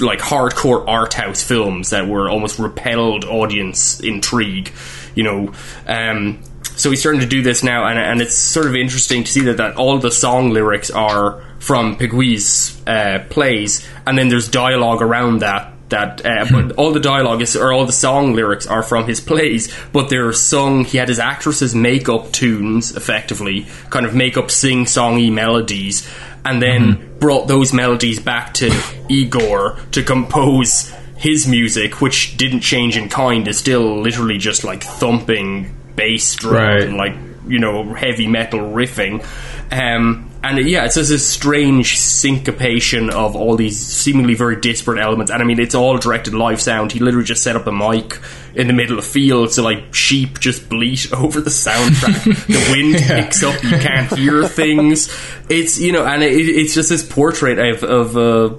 [0.00, 4.72] like hardcore art house films that were almost repelled audience intrigue,
[5.14, 5.52] you know.
[5.86, 6.42] Um,
[6.82, 9.42] so he's starting to do this now, and, and it's sort of interesting to see
[9.42, 15.00] that, that all the song lyrics are from Péguy's uh, plays, and then there's dialogue
[15.00, 15.72] around that.
[15.90, 19.20] That, uh, but all the dialogue is, or all the song lyrics are from his
[19.20, 20.84] plays, but they're sung.
[20.84, 26.10] He had his actresses make up tunes, effectively, kind of make up sing-songy melodies,
[26.44, 28.70] and then brought those melodies back to
[29.08, 34.82] Igorrr to compose his music, which didn't change in kind, is still literally just like
[34.82, 36.82] thumping bass drum Right.
[36.82, 37.14] and like
[37.46, 39.24] you know heavy metal riffing.
[39.70, 45.30] Um, and yeah, it's just a strange syncopation of all these seemingly very disparate elements.
[45.30, 46.90] And I mean, it's all directed live sound.
[46.92, 48.18] He literally just set up a mic
[48.54, 52.24] in the middle of field, so like sheep just bleat over the soundtrack.
[52.46, 55.08] the wind picks up, you can't hear things.
[55.48, 58.16] It's you know, and it, it's just this portrait of of.
[58.16, 58.56] Uh,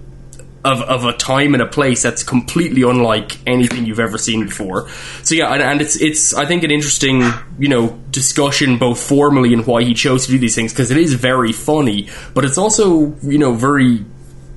[0.65, 4.89] of, of a time and a place that's completely unlike anything you've ever seen before.
[5.23, 7.21] So yeah, and, and it's it's I think an interesting
[7.59, 10.97] you know discussion both formally and why he chose to do these things because it
[10.97, 14.05] is very funny, but it's also you know very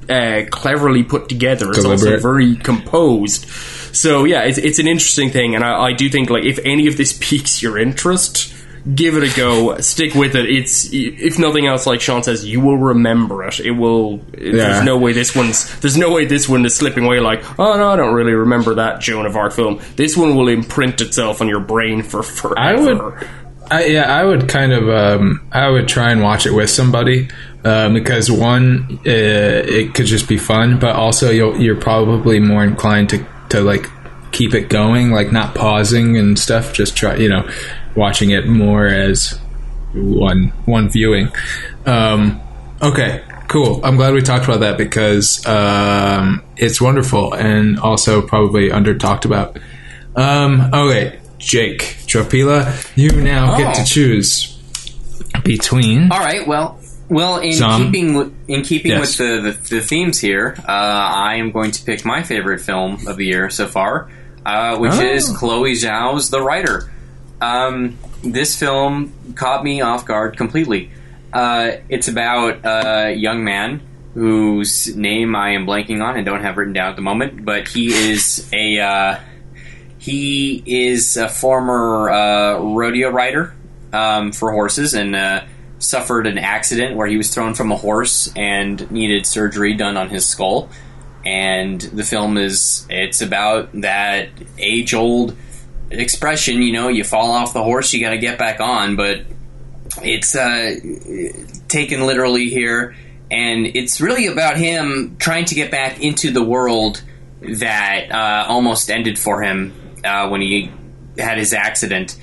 [0.09, 1.71] uh, cleverly put together.
[1.71, 3.49] It's also very composed.
[3.95, 6.87] So yeah, it's it's an interesting thing, and I, I do think like if any
[6.87, 8.53] of this piques your interest.
[8.95, 9.79] Give it a go.
[9.79, 10.49] Stick with it.
[10.49, 13.59] It's if nothing else, like Sean says, you will remember it.
[13.59, 14.19] It will.
[14.39, 14.53] Yeah.
[14.53, 15.81] There's no way this one's.
[15.81, 17.19] There's no way this one is slipping away.
[17.19, 19.81] Like, oh no, I don't really remember that Joan of Arc film.
[19.97, 22.59] This one will imprint itself on your brain for forever.
[22.59, 23.29] I would,
[23.73, 27.29] I, yeah, I would kind of, um, I would try and watch it with somebody
[27.65, 32.63] um, because one, uh, it could just be fun, but also you'll, you're probably more
[32.63, 33.91] inclined to to like
[34.31, 36.73] keep it going, like not pausing and stuff.
[36.73, 37.51] Just try, you know,
[37.97, 39.39] watching it more as
[39.95, 41.29] one one viewing.
[41.87, 42.41] Um,
[42.83, 43.81] okay, cool.
[43.85, 49.25] I'm glad we talked about that because um, it's wonderful and also probably under talked
[49.25, 49.59] about.
[50.15, 50.71] Um.
[50.73, 53.81] Okay, Jake Tropila, you now get Oh.
[53.83, 54.53] to choose
[55.45, 56.11] between.
[56.11, 56.47] All right.
[56.47, 56.79] Well,
[57.09, 57.85] well, in Some.
[57.93, 59.19] keeping with, in keeping Yes.
[59.19, 63.07] with the, the the themes here, uh, I am going to pick my favorite film
[63.07, 64.09] of the year so far,
[64.45, 65.01] uh, which Oh.
[65.03, 66.91] is Chloe Zhao's The Rider.
[67.41, 70.91] Um, this film caught me off guard completely.
[71.33, 73.83] Uh, it's about a young man
[74.15, 77.69] whose name I am blanking on and don't have written down at the moment, but
[77.69, 79.21] he is a uh,
[79.99, 83.55] he is a former uh, rodeo rider
[83.93, 85.45] um, for horses and uh,
[85.79, 90.09] suffered an accident where he was thrown from a horse and needed surgery done on
[90.09, 90.71] his skull.
[91.25, 95.37] And the film is it's about that age old
[95.91, 99.23] expression, you know, you fall off the horse, you got to get back on, but
[100.03, 100.75] it's uh,
[101.69, 102.97] taken literally here,
[103.31, 107.03] and it's really about him trying to get back into the world
[107.41, 109.73] that uh, almost ended for him
[110.05, 110.71] uh, when he
[111.19, 112.19] had his accident.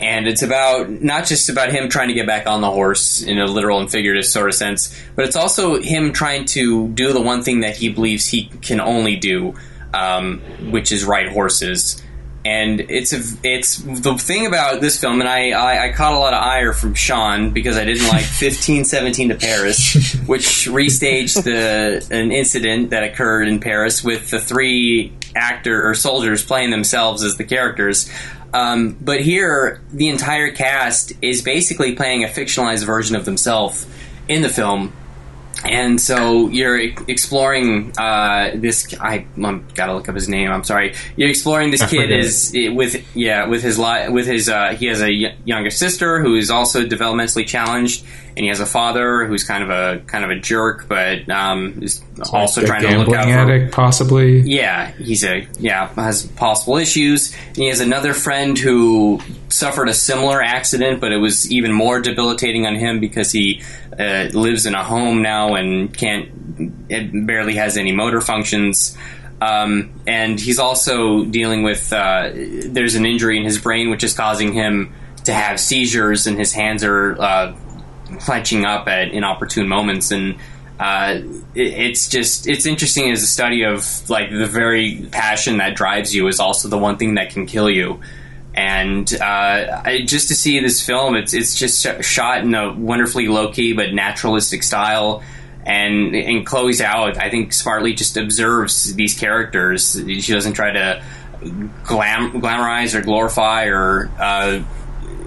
[0.00, 3.38] And it's about not just about him trying to get back on the horse in
[3.38, 7.20] a literal and figurative sort of sense, but it's also him trying to do the
[7.20, 9.54] one thing that he believes he can only do,
[9.94, 12.02] um, which is ride horses
[12.44, 16.18] and it's a, it's the thing about this film, and I, I, I caught a
[16.18, 22.06] lot of ire from Sean because I didn't like 1517 to Paris, which restaged the
[22.14, 27.36] an incident that occurred in Paris with the three actor or soldiers playing themselves as
[27.36, 28.10] the characters.
[28.52, 33.86] Um, but here, the entire cast is basically playing a fictionalized version of themselves
[34.28, 34.92] in the film
[35.64, 38.94] and so you're exploring uh, this.
[39.00, 40.50] I um, gotta look up his name.
[40.50, 40.94] I'm sorry.
[41.16, 44.86] You're exploring this I kid is with yeah with his li- with his uh, he
[44.86, 48.04] has a y- younger sister who is also developmentally challenged,
[48.40, 51.82] and he has a father who's kind of a kind of a jerk, but um,
[51.82, 54.40] is also a trying to look out for possibly.
[54.40, 57.34] yeah, he's a yeah has possible issues.
[57.48, 62.00] And he has another friend who suffered a similar accident, but it was even more
[62.00, 63.62] debilitating on him because he
[63.98, 66.30] uh, lives in a home now and can't
[66.88, 68.96] it barely has any motor functions.
[69.42, 74.14] Um, and he's also dealing with uh, there's an injury in his brain which is
[74.14, 77.54] causing him to have seizures, and his hands are uh,
[78.18, 80.36] clenching up at inopportune moments and
[80.80, 81.20] uh,
[81.54, 86.14] it, it's just it's interesting as a study of like the very passion that drives
[86.14, 88.00] you is also the one thing that can kill you.
[88.54, 92.72] And uh, I, just to see this film it's it's just sh- shot in a
[92.72, 95.22] wonderfully low key but naturalistic style.
[95.66, 99.92] And and Chloe Zhao I think smartly just observes these characters.
[99.92, 101.04] She doesn't try to
[101.84, 104.62] glam glamorize or glorify or uh,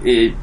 [0.02, 0.34] it,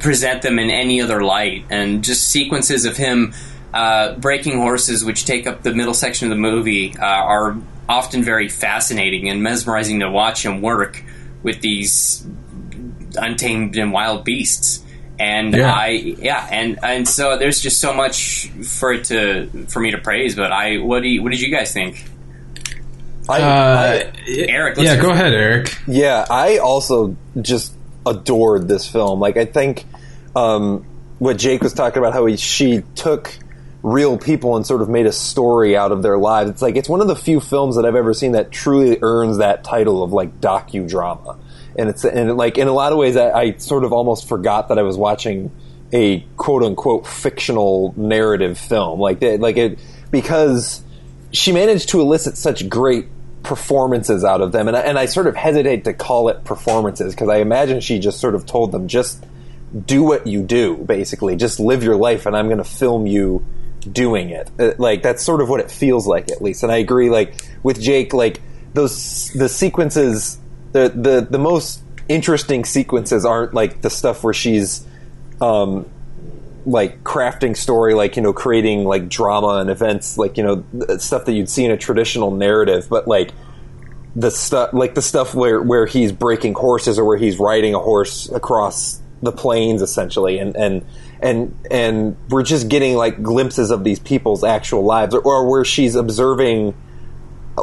[0.00, 3.32] present them in any other light and just sequences of him
[3.72, 7.56] uh, breaking horses which take up the middle section of the movie uh, are
[7.88, 11.02] often very fascinating and mesmerizing to watch him work
[11.42, 12.26] with these
[13.16, 14.82] untamed and wild beasts
[15.18, 15.72] and Yeah.
[15.72, 19.98] I yeah and and so there's just so much for it to for me to
[19.98, 22.04] praise but I what do you, what did you guys think
[23.28, 25.74] I, Uh, I- Eric let's yeah, go ahead, Eric.
[25.86, 27.74] Yeah, I also just
[28.06, 29.20] adored this film.
[29.20, 29.84] Like, I think
[30.36, 30.84] um,
[31.18, 33.36] what Jake was talking about, how he, she took
[33.84, 36.50] real people and sort of made a story out of their lives.
[36.50, 39.38] It's like it's one of the few films that I've ever seen that truly earns
[39.38, 41.38] that title of like docudrama.
[41.76, 44.68] And it's and like in a lot of ways, I, I sort of almost forgot
[44.68, 45.52] that I was watching
[45.92, 49.00] a quote unquote fictional narrative film.
[49.00, 49.78] Like that, like it
[50.10, 50.82] because
[51.32, 53.06] she managed to elicit such great
[53.44, 57.14] performances out of them, and I, and I sort of hesitate to call it performances
[57.14, 59.24] because I imagine she just sort of told them just
[59.86, 63.44] do what you do, basically, just live your life, and I'm going to film you
[63.90, 64.50] doing it.
[64.58, 66.62] Uh, like that's sort of what it feels like, at least.
[66.62, 68.40] And I agree, like with Jake, like
[68.72, 70.38] those the sequences,
[70.72, 74.86] the the the most interesting sequences aren't like the stuff where she's
[75.40, 75.86] um,
[76.66, 80.64] like crafting story, like you know, creating like drama and events, like you know,
[80.98, 83.32] stuff that you'd see in a traditional narrative, but like
[84.16, 87.78] the stuff, like the stuff where where he's breaking horses or where he's riding a
[87.78, 90.86] horse across the plains, essentially, and and
[91.20, 95.64] and and we're just getting like glimpses of these people's actual lives, or, or where
[95.64, 96.74] she's observing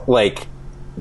[0.08, 0.48] like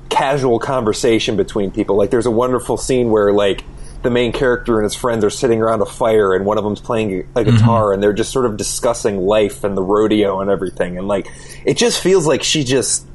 [0.09, 1.97] casual conversation between people.
[1.97, 3.65] Like there's a wonderful scene where like
[4.03, 6.81] the main character and his friends are sitting around a fire and one of them's
[6.81, 7.51] playing a mm-hmm.
[7.51, 11.29] guitar and they're just sort of discussing life and the rodeo and everything and like
[11.65, 13.07] it just feels like she just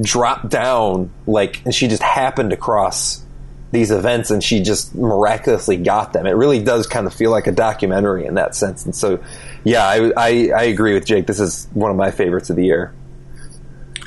[0.00, 3.24] dropped down like and she just happened across
[3.70, 6.26] these events and she just miraculously got them.
[6.26, 8.84] It really does kind of feel like a documentary in that sense.
[8.84, 9.22] And so
[9.64, 11.26] yeah, I I, I agree with Jake.
[11.26, 12.94] This is one of my favorites of the year.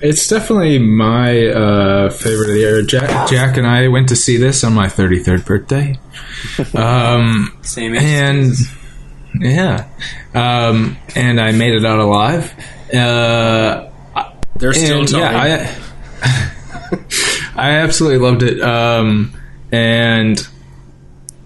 [0.01, 2.81] It's definitely my uh, favorite of the year.
[2.81, 5.99] Jack, Jack and I went to see this on my 33rd birthday.
[6.75, 8.53] Um, Same and
[9.39, 9.87] yeah,
[10.33, 12.53] um, and I made it out alive.
[12.91, 13.89] Uh,
[14.55, 15.19] There's still and, time.
[15.19, 15.79] yeah,
[16.23, 16.97] I,
[17.55, 18.61] I absolutely loved it.
[18.61, 19.39] Um,
[19.71, 20.45] and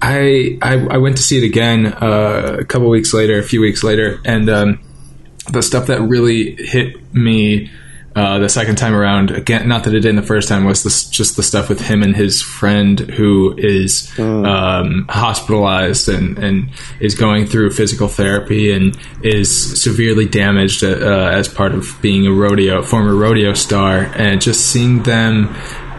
[0.01, 3.59] I, I I went to see it again uh, a couple weeks later, a few
[3.61, 4.79] weeks later, and um,
[5.51, 7.69] the stuff that really hit me
[8.15, 11.05] uh, the second time around again not that it didn't the first time was this,
[11.09, 14.11] just the stuff with him and his friend who is
[14.45, 21.47] um, hospitalized and, and is going through physical therapy and is severely damaged uh, as
[21.47, 24.11] part of being a rodeo former rodeo star.
[24.15, 25.53] And just seeing them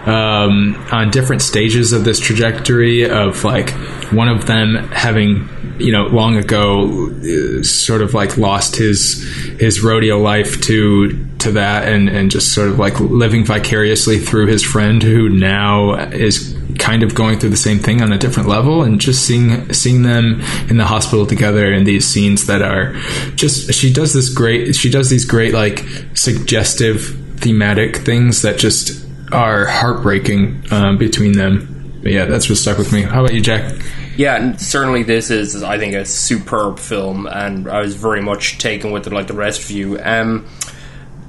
[0.07, 3.71] um, on different stages of this trajectory of like
[4.13, 5.49] one of them having
[5.79, 9.23] you know long ago uh, sort of like lost his
[9.59, 14.47] his rodeo life to to that and and just sort of like living vicariously through
[14.47, 18.49] his friend who now is kind of going through the same thing on a different
[18.49, 22.93] level and just seeing seeing them in the hospital together in these scenes that are
[23.35, 25.85] just she does this great she does these great like
[26.15, 32.01] suggestive thematic things that just are heartbreaking um, between them.
[32.03, 33.03] But yeah, that's what stuck with me.
[33.03, 33.74] How about you, Jack?
[34.16, 38.59] Yeah, and certainly this is, I think, a superb film, and I was very much
[38.59, 39.99] taken with it, like the rest of you.
[40.01, 40.47] Um,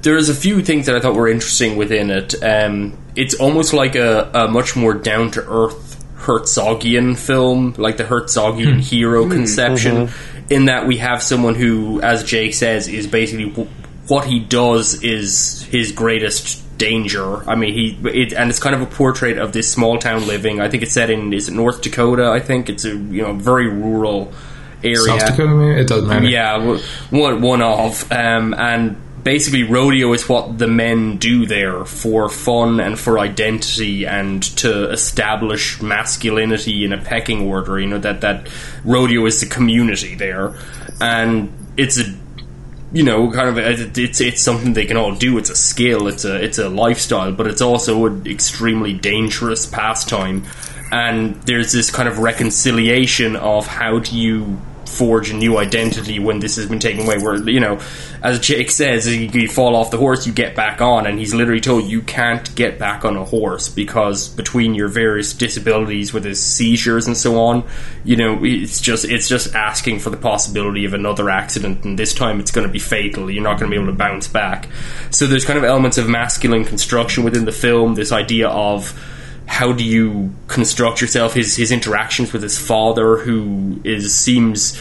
[0.04, 2.42] there's a few things that I thought were interesting within it.
[2.42, 8.04] Um, it's almost like a, a much more down to earth Herzogian film, like the
[8.04, 10.10] Herzogian hero conception,
[10.50, 13.70] in that we have someone who, as Jake says, is basically w-
[14.08, 17.48] what he does is his greatest danger.
[17.50, 20.60] I mean, he it, and it's kind of a portrait of this small town living.
[20.60, 22.30] I think it's set in is it North Dakota?
[22.30, 24.34] I think it's a you know very rural
[24.84, 24.98] area.
[24.98, 25.82] South Dakota, maybe?
[25.82, 26.26] It doesn't matter.
[26.26, 32.30] Yeah, one one of, um, and basically rodeo is what the men do there for
[32.30, 37.80] fun and for identity and to establish masculinity in a pecking order.
[37.80, 38.48] You know that that
[38.86, 40.56] rodeo is the community there,
[41.02, 42.06] and it's a
[42.94, 43.58] you know, kind of
[43.98, 45.38] it's it's something they can all do.
[45.38, 46.08] It's a skill.
[46.08, 50.46] It's a it's a lifestyle, but it's also an extremely dangerous pastime.
[50.92, 54.58] And there's this kind of reconciliation of how do you
[54.88, 57.18] forge a new identity when this has been taken away.
[57.18, 57.80] Where you know,
[58.22, 61.62] as Jake says, you, fall off the horse, you get back on, and he's literally
[61.62, 66.44] told you can't get back on a horse because between your various disabilities with his
[66.44, 67.64] seizures and so on,
[68.04, 72.14] you know, it's just it's just asking for the possibility of another accident, and this
[72.14, 73.30] time it's going to be fatal.
[73.30, 74.68] You're not going to be able to bounce back.
[75.12, 77.96] So there's kind of elements of masculine construction within the film.
[77.96, 78.94] This idea of
[79.48, 81.34] how do you construct yourself?
[81.34, 84.80] His his interactions with his father, who is seems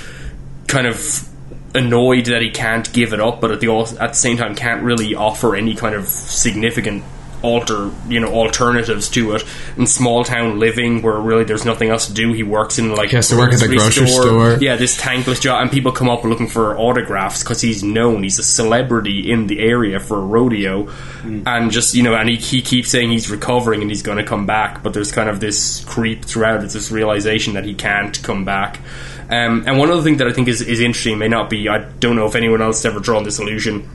[0.67, 1.27] kind of
[1.75, 4.83] annoyed that he can't give it up, but at the at the same time can't
[4.83, 7.05] really offer any kind of significant
[7.47, 9.45] alter you know alternatives to it.
[9.77, 13.11] In small town living, where really there's nothing else to do, he works in like
[13.11, 14.59] He has to work at the grocery store.
[14.61, 18.23] Yeah, this tankless job, and people come up looking for autographs because he's known.
[18.23, 20.89] He's a celebrity in the area for a rodeo,
[21.25, 24.25] and just you know, and he, he keeps saying he's recovering and he's going to
[24.25, 26.65] come back, but there's kind of this creep throughout.
[26.65, 28.81] It's this realization that he can't come back.
[29.29, 31.79] Um, and one other thing that I think is, is interesting may not be I
[31.79, 33.89] don't know if anyone else has ever drawn this illusion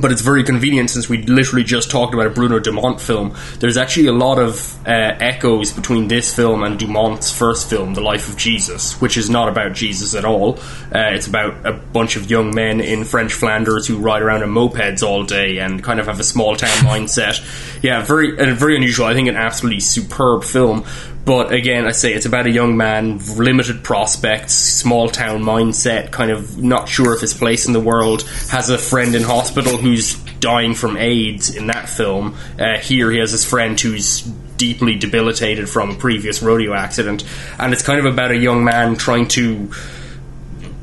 [0.00, 3.36] but it's very convenient since we literally just talked about a Bruno Dumont film.
[3.58, 8.00] There's actually a lot of uh, echoes between this film and Dumont's first film, The
[8.00, 10.58] Life of Jesus, which is not about Jesus at all.
[10.94, 14.50] Uh, it's about a bunch of young men in French Flanders who ride around on
[14.50, 17.40] mopeds all day and kind of have a small town mindset.
[17.82, 19.06] Yeah, very uh, very unusual.
[19.06, 20.84] I think an absolutely superb film.
[21.24, 26.30] But again, I say it's about a young man, limited prospects, small town mindset, kind
[26.30, 30.14] of not sure of his place in the world, has a friend in hospital who's
[30.40, 32.36] dying from AIDS in that film.
[32.58, 34.22] Uh, here he has his friend who's
[34.56, 37.24] deeply debilitated from a previous rodeo accident.
[37.58, 39.70] And it's kind of about a young man trying to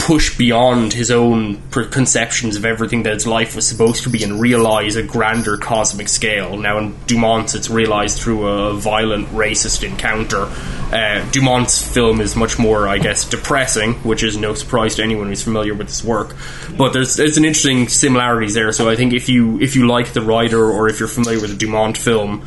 [0.08, 4.40] push beyond his own preconceptions of everything that his life was supposed to be and
[4.40, 6.56] realize a grander cosmic scale.
[6.56, 10.44] Now, in Dumont's, it's realized through a violent racist encounter.
[10.44, 15.28] Uh, Dumont's film is much more, I guess, depressing, which is no surprise to anyone
[15.28, 16.38] who's familiar with his work.
[16.78, 18.72] But there's there's an interesting similarities there.
[18.72, 21.52] So I think if you if you like the Rider or if you're familiar with
[21.52, 22.46] a Dumont film,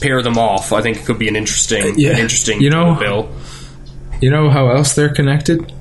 [0.00, 0.72] pair them off.
[0.72, 2.10] I think it could be an interesting, Yeah.
[2.10, 3.28] an interesting You know- bill.
[4.20, 5.72] You know how else they're connected?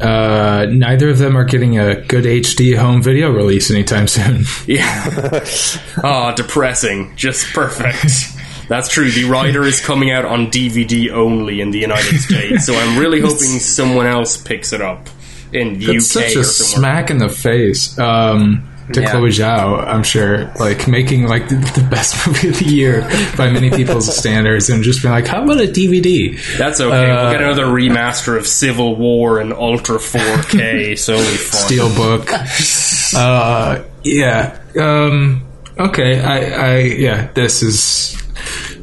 [0.00, 4.44] Uh, neither of them are getting a good HD home video release anytime soon.
[4.66, 5.44] Yeah.
[6.02, 7.14] Ah, depressing.
[7.16, 8.12] Just perfect.
[8.68, 9.10] That's true.
[9.10, 13.20] The Rider is coming out on DVD only in the United States, so I'm really
[13.20, 15.08] hoping someone else picks it up
[15.52, 17.96] in the It's UK such a smack in the face.
[17.98, 19.10] Um, to Yeah.
[19.10, 19.86] Chloe Zhao.
[19.86, 23.00] I'm sure, like making like the, the best movie of the year
[23.36, 26.38] by many people's standards, and just being like, how about a DVD?
[26.58, 27.10] That's okay.
[27.10, 30.98] Uh, we'll get another remaster of Civil War in Ultra 4K.
[30.98, 31.36] so it'll be.
[32.34, 33.14] Steelbook.
[33.16, 34.58] uh, yeah.
[34.78, 35.46] Um,
[35.78, 36.20] okay.
[36.20, 36.78] I, I.
[36.80, 37.30] Yeah.
[37.32, 38.20] This is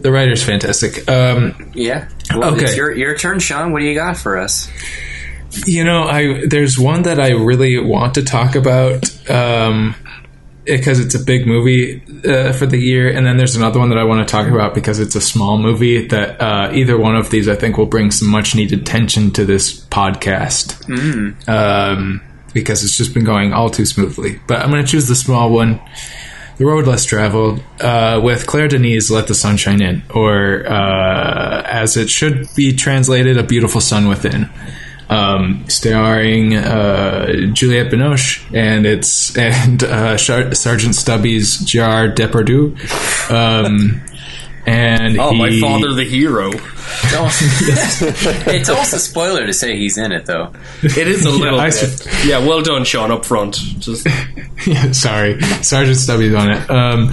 [0.01, 1.07] the Rider's fantastic.
[1.09, 2.07] Um, Yeah.
[2.33, 2.63] Well, Okay.
[2.63, 3.71] it's your your turn, Sean.
[3.71, 4.67] What do you got for us?
[5.65, 9.95] You know, I there's one that I really want to talk about um,
[10.65, 13.97] because it's a big movie uh, for the year, and then there's another one that
[13.97, 16.07] I want to talk about because it's a small movie.
[16.07, 19.45] That uh, either one of these I think will bring some much needed tension to
[19.45, 20.87] this podcast
[21.49, 22.21] um,
[22.53, 24.39] because it's just been going all too smoothly.
[24.47, 25.79] But I'm going to choose the small one.
[26.57, 31.63] The Road Less Traveled, uh, with Claire Denis' Let the Sun Shine In, or uh,
[31.65, 34.47] as it should be translated, A Beautiful Sun Within.
[35.11, 42.77] Um, starring uh, Juliette Binoche and it's and uh, Sergeant Stubby's Gerard Depardieu.
[43.29, 44.01] Um,
[44.65, 46.51] and Oh, my father, the hero.
[47.03, 47.41] It's almost,
[48.47, 50.53] it's almost a spoiler to say he's in it, though.
[50.83, 52.07] It is a little I bit.
[52.25, 53.55] Yeah, well done, Sean, up front.
[53.55, 54.05] Just
[54.67, 56.69] yeah, sorry, Sergeant Stubby's on it.
[56.69, 57.09] Um,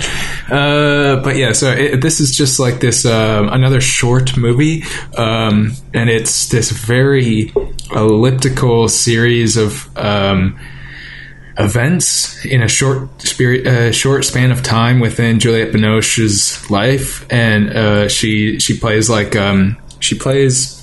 [0.51, 4.83] uh, but yeah, so it, this is just like this um, another short movie,
[5.17, 7.53] um, and it's this very
[7.93, 10.59] elliptical series of um,
[11.59, 17.71] events in a short spirit, uh, short span of time within Juliette Binoche's life, and
[17.71, 20.78] uh, she she plays like um, she plays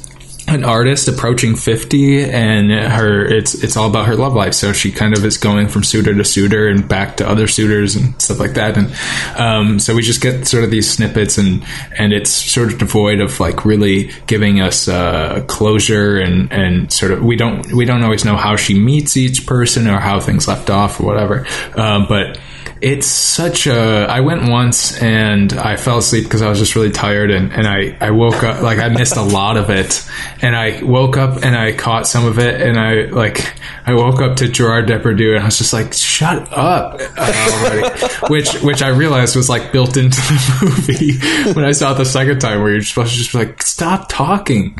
[0.47, 4.53] an artist approaching 50 and her it's it's all about her love life.
[4.53, 7.95] So she kind of is going from suitor to suitor and back to other suitors
[7.95, 8.77] and stuff like that.
[8.77, 8.95] And
[9.37, 11.65] um, so we just get sort of these snippets and
[11.97, 17.11] and it's sort of devoid of like really giving us uh, closure and and sort
[17.11, 20.47] of we don't we don't always know how she meets each person or how things
[20.47, 21.47] left off or whatever.
[21.75, 22.37] Um, but
[22.81, 26.91] it's such a i went once and i fell asleep because i was just really
[26.91, 30.07] tired and, and I, I woke up like i missed a lot of it
[30.41, 33.53] and i woke up and i caught some of it and i like
[33.85, 38.53] i woke up to gerard depardieu and i was just like shut up already which
[38.61, 40.59] which i realized was like built into the
[41.45, 43.61] movie when i saw it the second time where you're supposed to just be like
[43.63, 44.77] stop talking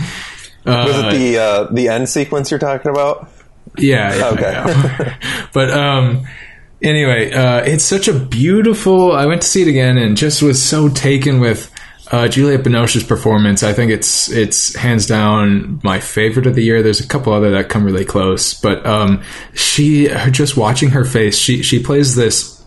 [0.66, 3.30] uh, Was it the uh, the end sequence you're talking about?
[3.78, 4.16] yeah.
[4.16, 5.16] yeah, Okay.
[5.54, 6.26] but um,
[6.82, 9.12] anyway, uh, it's such a beautiful.
[9.12, 11.72] I went to see it again and just was so taken with
[12.12, 13.64] uh, Juliette Binoche's performance.
[13.64, 16.84] I think it's it's hands down my favorite of the year.
[16.84, 19.24] There's a couple other that come really close, but um,
[19.54, 21.38] she just watching her face.
[21.38, 22.64] She she plays this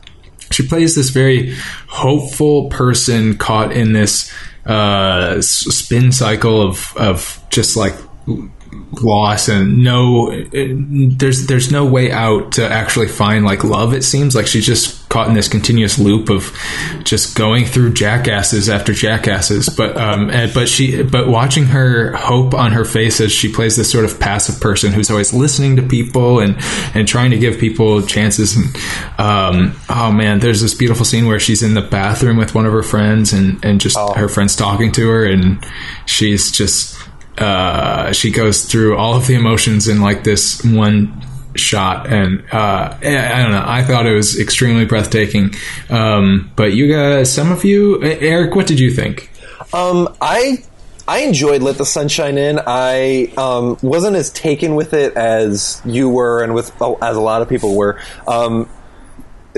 [0.50, 1.54] she plays this very
[1.88, 4.32] hopeful person caught in this
[4.66, 7.94] uh, spin cycle of of just like
[9.02, 14.34] loss and no there's there's no way out to actually find like love it seems.
[14.34, 16.56] Like she's just caught in this continuous loop of
[17.04, 19.68] just going through jackasses after jackasses.
[19.68, 23.76] But um and, but she but watching her hope on her face as she plays
[23.76, 26.56] this sort of passive person who's always listening to people and
[26.94, 28.76] and trying to give people chances and
[29.18, 32.72] um oh man there's this beautiful scene where she's in the bathroom with one of
[32.72, 35.64] her friends and and just her friends talking to her and
[36.06, 36.97] she's just
[37.38, 41.24] uh, she goes through all of the emotions in like this one
[41.54, 45.54] shot and uh, I don't know I thought it was extremely breathtaking
[45.90, 49.30] um, but you guys some of you Eric what did you think
[49.72, 50.62] Um, I
[51.08, 52.60] I enjoyed Let the Sunshine In.
[52.66, 57.20] I um, wasn't as taken with it as you were, and with oh, as a
[57.20, 57.98] lot of people were.
[58.26, 58.68] Um,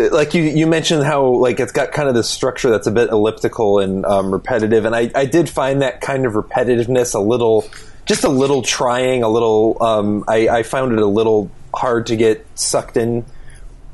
[0.08, 3.10] like you, you mentioned how like it's got kind of this structure that's a bit
[3.10, 7.68] elliptical and um, repetitive, and I, I did find that kind of repetitiveness a little,
[8.06, 9.82] just a little trying, a little.
[9.82, 13.24] Um, I, I found it a little hard to get sucked in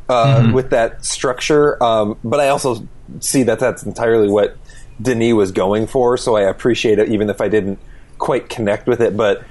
[0.08, 1.82] uh, with that structure.
[1.82, 2.86] Um, but I also
[3.20, 4.56] see that that's entirely what
[5.00, 7.78] Denis was going for, so I appreciate it, even if I didn't
[8.18, 9.16] quite connect with it.
[9.16, 9.44] But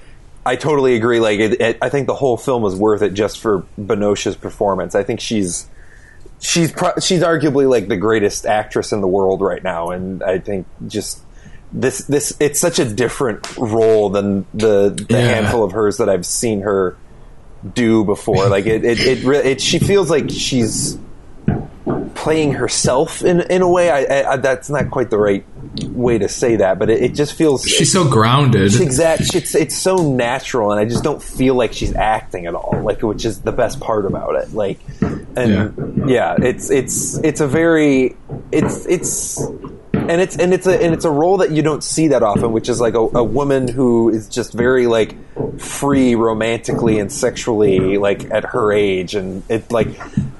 [0.45, 1.19] I totally agree.
[1.19, 4.95] Like, it, it, I think the whole film was worth it just for Binoche's performance.
[4.95, 5.67] I think she's
[6.45, 10.39] she's pro- she's arguably like the greatest actress in the world right now, and I
[10.39, 11.21] think just.
[11.77, 15.19] This this it's such a different role than the, the Yeah.
[15.19, 16.95] handful of hers that I've seen her
[17.73, 18.47] do before.
[18.47, 20.97] Like it, it, it, re- it she feels like she's
[22.15, 23.89] playing herself in in a way.
[23.89, 25.45] I, I, that's not quite the right
[25.83, 29.35] way to say that, but it, it just feels she's so grounded it's exact.
[29.35, 32.81] It's it's so natural, and I just don't feel like she's acting at all.
[32.81, 34.53] Like, which is the best part about it.
[34.53, 38.15] Like, and yeah, it's it's it's a very
[38.51, 39.39] it's it's
[39.93, 42.51] and it's and it's a and it's a role that you don't see that often,
[42.51, 45.15] which is like a, a woman who is just very like
[45.59, 49.87] free romantically and sexually, like at her age, and it like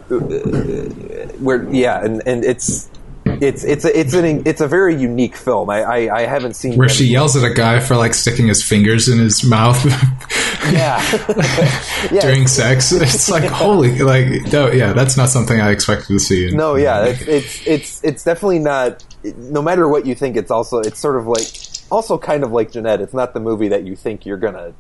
[0.10, 2.90] where yeah, and and it's.
[3.28, 5.68] It's it's a, it's an it's a very unique film.
[5.72, 8.64] I I, I haven't seen Where she yells at a guy for like sticking his
[8.64, 9.84] fingers in his mouth
[10.72, 11.02] yeah
[12.12, 12.92] yeah during sex.
[13.02, 16.50] It's like holy, like no, yeah, that's not something I expected to see.
[16.50, 19.04] in- No, yeah, it's, it's it's it's definitely not.
[19.24, 21.48] No matter what you think, it's also it's sort of like
[21.92, 23.02] also kind of like Jeannette.
[23.02, 24.76] It's not the movie that you think you're gonna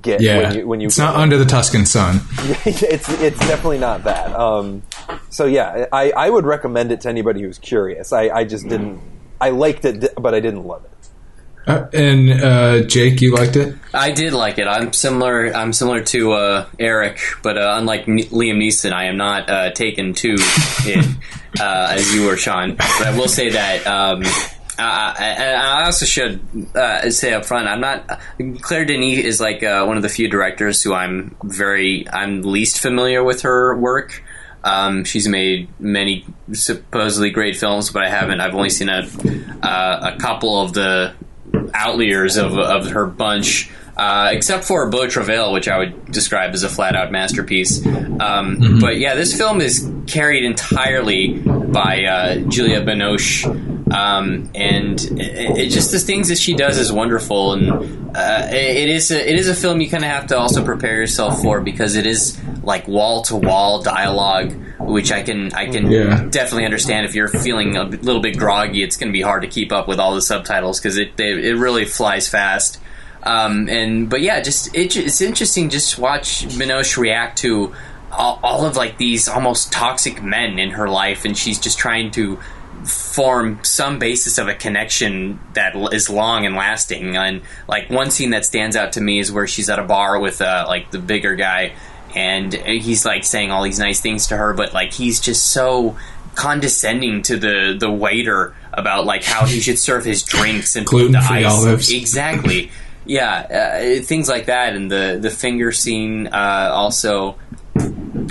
[0.00, 0.38] get yeah.
[0.38, 2.20] when you when you it's not under the Tuscan sun.
[2.64, 4.34] it's it's definitely not that.
[4.34, 4.82] Um,
[5.30, 8.12] so yeah, I, I would recommend it to anybody who's curious.
[8.12, 9.00] I, I just didn't.
[9.40, 10.90] I liked it, but I didn't love it.
[11.66, 13.74] Uh, and uh, Jake, you liked it?
[13.94, 14.66] I did like it.
[14.66, 15.54] I'm similar.
[15.54, 19.70] I'm similar to uh, Eric, but uh, unlike N- Liam Neeson, I am not uh,
[19.70, 21.16] taken to it
[21.60, 22.76] uh, as you were, Sean.
[22.76, 23.86] But I will say that.
[23.86, 24.24] Um,
[24.78, 26.40] uh, and I also should
[26.74, 28.20] uh, say up front, I'm not.
[28.60, 32.80] Claire Denis is like uh, one of the few directors who I'm very, I'm least
[32.80, 34.22] familiar with her work.
[34.64, 38.40] Um, she's made many supposedly great films, but I haven't.
[38.40, 39.06] I've only seen a
[39.62, 41.14] uh, a couple of the
[41.74, 46.62] outliers of, of her bunch, uh, except for Beau Travail, which I would describe as
[46.62, 47.84] a flat out masterpiece.
[47.86, 53.44] Um, But yeah, this film is carried entirely by uh, Julia Binoche.
[53.94, 58.54] Um, and it, it just the things that she does is wonderful, and uh, it,
[58.76, 61.40] it is a, it is a film you kind of have to also prepare yourself
[61.40, 66.24] for because it is like wall to wall dialogue, which I can I can Yeah.
[66.28, 68.82] definitely understand if you're feeling a little bit groggy.
[68.82, 71.30] It's going to be hard to keep up with all the subtitles because it they,
[71.32, 72.80] it really flies fast.
[73.22, 77.74] Um, and but yeah, just it, it's interesting just watch Binoche react to
[78.10, 82.10] all, all of like these almost toxic men in her life, and she's just trying
[82.12, 82.38] to
[82.84, 87.16] form some basis of a connection that is long and lasting.
[87.16, 90.18] And like one scene that stands out to me is where she's at a bar
[90.18, 91.72] with uh, like the bigger guy,
[92.14, 95.96] and he's like saying all these nice things to her, but like he's just so
[96.34, 101.10] condescending to the the waiter about like how he should serve his drinks and put
[101.12, 101.92] the ice olives.
[101.92, 102.70] exactly.
[103.06, 107.36] Yeah, uh, things like that, and the the finger scene uh, also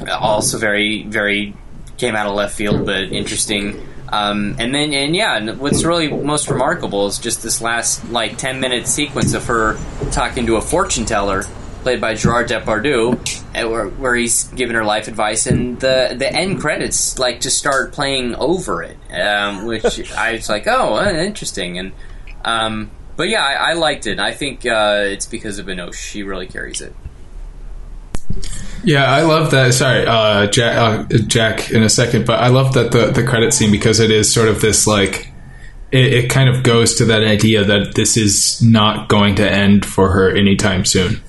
[0.09, 1.55] also very very
[1.97, 3.87] came out of left field, but interesting.
[4.13, 8.59] Um, and then and yeah, what's really most remarkable is just this last like ten
[8.59, 9.79] minute sequence of her
[10.11, 11.45] talking to a fortune teller
[11.81, 13.17] played by Gerard Depardieu,
[13.69, 17.91] where, where he's giving her life advice, and the the end credits like just start
[17.91, 21.91] playing over it, um, which I was like, oh, uh, interesting, and
[22.45, 24.19] um, but yeah, I, I liked it.
[24.19, 26.95] I think uh, it's because of Binoche; she really carries it.
[28.83, 29.73] Yeah, I love that.
[29.73, 33.53] Sorry, uh, Jack, uh, Jack, in a second, but I love that the the credit
[33.53, 35.31] scene because it is sort of this like
[35.91, 39.85] it, it kind of goes to that idea that this is not going to end
[39.85, 41.21] for her anytime soon.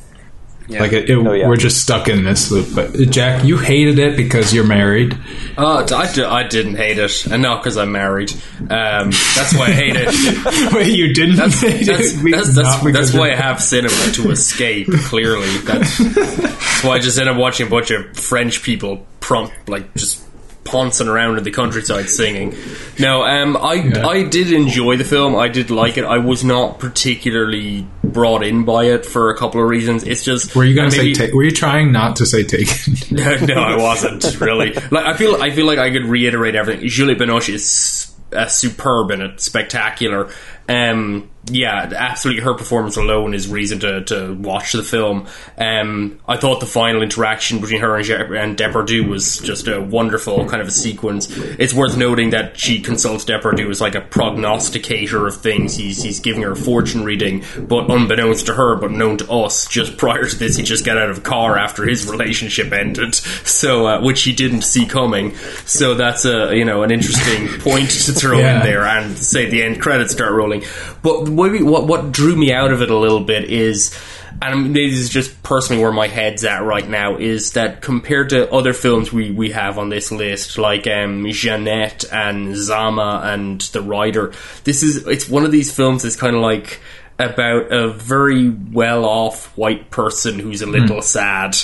[0.66, 0.80] Yeah.
[0.80, 1.46] Like it, it, Oh, yeah.
[1.46, 2.68] we're just stuck in this loop.
[2.74, 5.16] But uh, Jack, you hated it because you're married.
[5.58, 8.32] Oh, I, I didn't hate it, and not because I'm married.
[8.60, 10.72] Um, that's why I hate it.
[10.74, 12.30] Wait, you didn't That's hate that's, it?
[12.30, 14.88] that's, Not that's, that's why I have cinema to escape.
[14.90, 19.68] Clearly, that's, that's why I just end up watching a bunch of French people prompt
[19.68, 20.22] like just
[20.64, 22.54] pouncing around in the countryside singing.
[22.98, 24.06] No, um, I Yeah.
[24.06, 25.36] I did enjoy the film.
[25.36, 26.04] I did like it.
[26.04, 30.04] I was not particularly brought in by it for a couple of reasons.
[30.04, 31.12] It's just Were you going to say?
[31.12, 32.94] Ta- were you trying not to say taken?
[33.10, 34.72] no, no, I wasn't really.
[34.72, 36.88] Like, I feel, I feel like I could reiterate everything.
[36.88, 40.30] Julie Binoche is uh, superb in it, spectacular.
[40.68, 42.42] Um, yeah, absolutely.
[42.42, 45.26] Her performance alone is reason to, to watch the film.
[45.58, 49.78] Um, I thought the final interaction between her and, Je- and Depardieu was just a
[49.78, 51.28] wonderful kind of a sequence.
[51.36, 55.76] It's worth noting that she consults Depardieu as like a prognosticator of things.
[55.76, 59.66] He's he's giving her a fortune reading, but unbeknownst to her, but known to us,
[59.68, 63.14] just prior to this, he just got out of a car after his relationship ended.
[63.14, 65.34] So, uh, which he didn't see coming.
[65.66, 68.56] So that's a you know an interesting point to throw Yeah.
[68.58, 70.53] in there and say the end credits start rolling.
[71.02, 73.96] But maybe what what drew me out of it a little bit is.
[74.42, 78.52] And this is just personally where my head's at right now is that compared to
[78.52, 83.80] other films we, we have on this list, like um, Jeannette and Zama and The
[83.80, 84.32] Rider,
[84.64, 86.80] this is it's one of these films that's kind of like
[87.18, 91.56] about a very well off white person who's a little sad.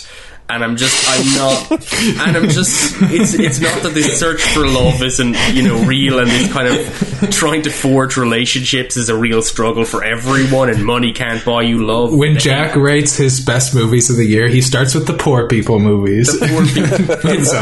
[0.50, 4.66] And I'm just, I'm not, and I'm just, it's, it's not that this search for
[4.66, 9.16] love isn't, you know, real and this kind of trying to forge relationships is a
[9.16, 12.12] real struggle for everyone and money can't buy you love.
[12.12, 15.78] when Jack rates his best movies of the year, he starts with the poor people
[15.78, 16.36] movies.
[16.36, 17.30] Poor people.
[17.30, 17.52] It's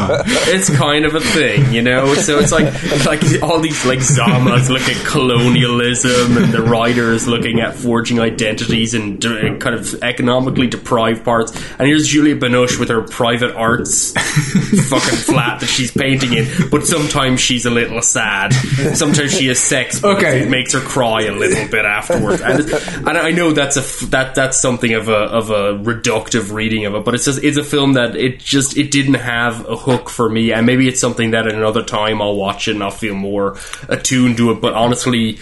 [0.49, 2.14] it's kind of a thing, you know.
[2.14, 2.72] So it's like
[3.05, 8.95] like all these like Zamas look at colonialism, and the Rider's looking at forging identities
[8.95, 11.53] and uh, kind of economically deprived parts.
[11.78, 14.12] And here's Julia Binoche rubbish with her private arts
[14.89, 16.47] fucking flat that she's painting in.
[16.70, 18.53] But sometimes she's a little sad.
[18.95, 20.01] Sometimes she has sex.
[20.01, 20.43] because Okay.
[20.43, 22.41] it makes her cry a little bit afterwards.
[22.43, 22.61] And,
[23.09, 26.95] and I know that's a that that's something of a of a reductive reading of
[26.95, 30.09] it, but it's just it's a film that it just it didn't have a hook
[30.11, 32.91] for me, and maybe it's something that at another time I'll watch it and I'll
[32.91, 33.57] feel more
[33.89, 34.61] attuned to it.
[34.61, 35.39] But honestly,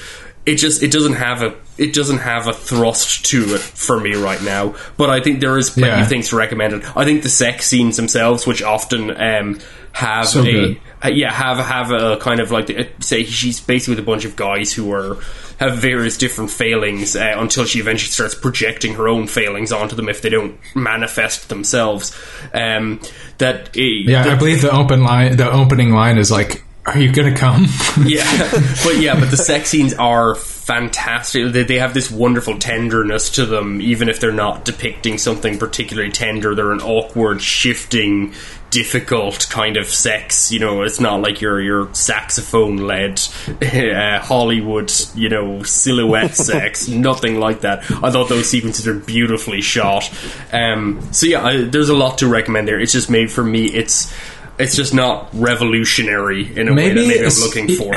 [0.46, 4.14] it just it doesn't have a it doesn't have a thrust to it for me
[4.14, 4.74] right now.
[4.96, 6.02] But I think there is plenty Yeah.
[6.02, 6.96] of things to recommend it.
[6.96, 9.58] I think the sex scenes themselves, which often um,
[9.92, 13.92] have So a uh, yeah have have a kind of like uh, say she's basically
[13.96, 15.18] with a bunch of guys who are
[15.58, 20.06] have various different failings uh, until she eventually starts projecting her own failings onto them
[20.08, 22.14] if they don't manifest themselves.
[22.52, 23.00] Um,
[23.38, 27.12] that uh, Yeah, I believe the open line, the opening line is like, "Are you
[27.12, 27.66] gonna come?"
[28.04, 28.50] yeah,
[28.84, 31.52] but yeah, but the sex scenes are fantastic.
[31.52, 36.10] They, they have this wonderful tenderness to them, even if they're not depicting something particularly
[36.10, 36.54] tender.
[36.54, 38.34] They're an awkward, shifting,
[38.70, 40.50] difficult kind of sex.
[40.50, 43.20] You know, it's not like your your saxophone led
[43.62, 46.88] uh, Hollywood, you know, silhouette sex.
[46.88, 47.90] Nothing like that.
[48.02, 50.10] I thought those sequences are beautifully shot.
[50.52, 52.80] Um, so yeah, I, there's a lot to recommend there.
[52.80, 53.66] It's just made for me.
[53.66, 54.12] It's
[54.58, 57.94] it's just not revolutionary in a way that Maybe maybe I'm looking for.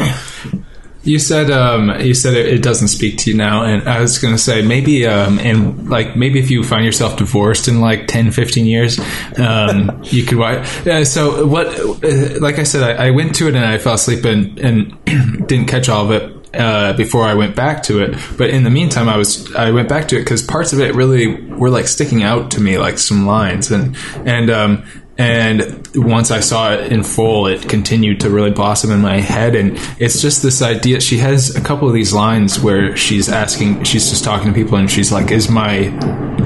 [1.03, 4.17] You said um, you said it, it doesn't speak to you now, and I was
[4.17, 8.07] going to say maybe um, and like maybe if you find yourself divorced in like
[8.07, 8.99] 10, 15 years,
[9.37, 10.85] um, you could watch.
[10.85, 11.67] Uh, so what?
[11.67, 14.97] Uh, like I said, I, I went to it and I fell asleep and and
[15.47, 16.35] didn't catch all of it.
[16.51, 19.87] Uh, before I went back to it, but in the meantime, I was I went
[19.87, 22.97] back to it because parts of it really were like sticking out to me, like
[22.97, 23.95] some lines, and
[24.25, 24.83] and um,
[25.19, 29.53] and once I saw it in full, it continued to really blossom in my head.
[29.53, 31.01] And it's just this idea.
[31.01, 34.77] She has a couple of these lines where she's asking, she's just talking to people,
[34.77, 35.89] and she's like, "Is my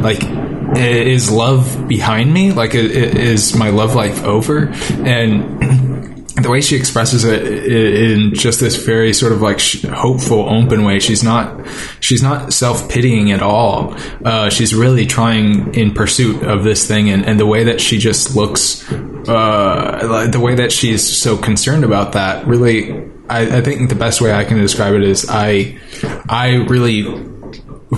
[0.02, 0.24] like."
[0.76, 2.52] Is love behind me?
[2.52, 4.70] Like, is my love life over?
[5.06, 5.93] And
[6.36, 11.00] the way she expresses it in just this very sort of like hopeful, open way.
[11.00, 11.68] She's not,
[12.00, 13.96] she's not self pitying at all.
[14.26, 18.00] Uh, she's really trying in pursuit of this thing, and, and the way that she
[18.00, 22.48] just looks, uh, the way that she's so concerned about that.
[22.48, 22.94] Really,
[23.30, 25.80] I, I think the best way I can describe it is I,
[26.28, 27.33] I really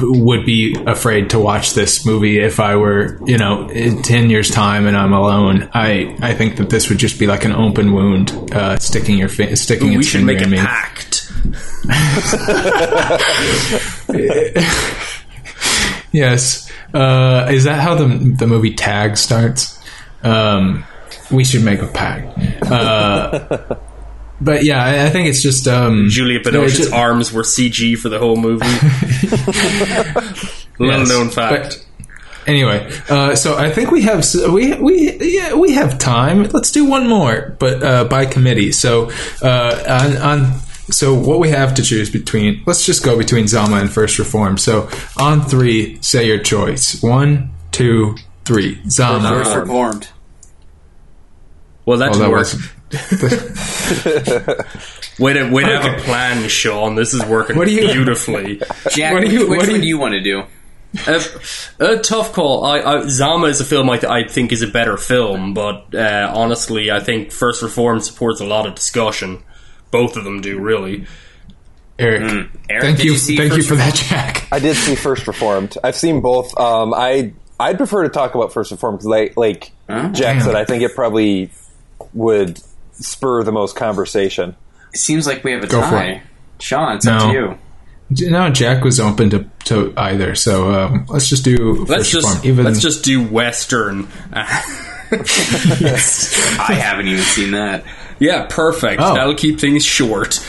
[0.02, 4.50] would be afraid to watch this movie if I were, you know, in 10 years
[4.50, 5.70] time and I'm alone.
[5.74, 9.30] I, I think that this would just be like an open wound, uh, sticking your
[9.30, 10.58] fi- sticking we its should finger make a in me.
[10.58, 11.32] pact.
[16.12, 16.72] Yes.
[16.94, 19.78] Uh, is that how the, the movie Tag starts?
[20.24, 20.86] Um,
[21.30, 22.38] we should make a pact.
[22.72, 23.76] Uh,
[24.42, 27.98] but yeah, I, I think it's just, um, Julia it's Binoche's just- arms were CG
[27.98, 28.66] for the whole movie.
[30.78, 31.86] Little Yes, known fact.
[32.48, 36.44] anyway, uh, so I think we have we we yeah we have time.
[36.44, 38.72] Let's do one more, but uh, by committee.
[38.74, 39.10] So
[39.42, 40.60] uh, on, on
[40.92, 42.62] so what we have to choose between.
[42.66, 44.58] Let's just go between Zama and First Reform.
[44.58, 47.02] So on three, say your choice.
[47.02, 48.82] One, two, three.
[48.90, 49.30] Zama.
[49.30, 50.10] First reformed.
[51.86, 52.40] well, that Oh, that work.
[52.40, 52.70] was
[55.18, 56.96] Way to, way to have a plan, Sean.
[56.96, 58.62] This is working What do you- beautifully.
[58.92, 60.44] Jack, What do you- which, what do one you- do you want to do?
[61.08, 61.22] Uh,
[61.80, 62.64] a tough call.
[62.66, 65.94] I, I, Zama is a film I, th- I think is a better film, but
[65.94, 69.44] uh, honestly, I think First Reform supports a lot of discussion.
[69.92, 71.06] Both of them do, really.
[72.00, 72.48] Eric.
[72.70, 74.48] Eric, thank you, you see thank you First for that, Jack.
[74.54, 75.78] I did see First Reformed.
[75.84, 76.58] I've seen both.
[76.58, 80.42] Um, I I'd prefer to talk about First Reformed because, like, like Jack Damn.
[80.42, 81.50] said, I think it probably
[82.14, 82.58] would
[83.00, 84.56] spur the most conversation.
[84.94, 86.06] It seems like we have a Go for tie.
[86.06, 86.22] it.
[86.60, 87.58] Sean, it's up to you.
[88.30, 90.36] No, Jack was open to, to either.
[90.36, 92.48] So um, let's just do Let's First just Reform.
[92.48, 94.08] Even let's just do Western.
[95.12, 97.84] I haven't even seen that.
[98.20, 99.02] yeah, perfect.
[99.02, 99.16] Oh.
[99.16, 100.38] That'll keep things short.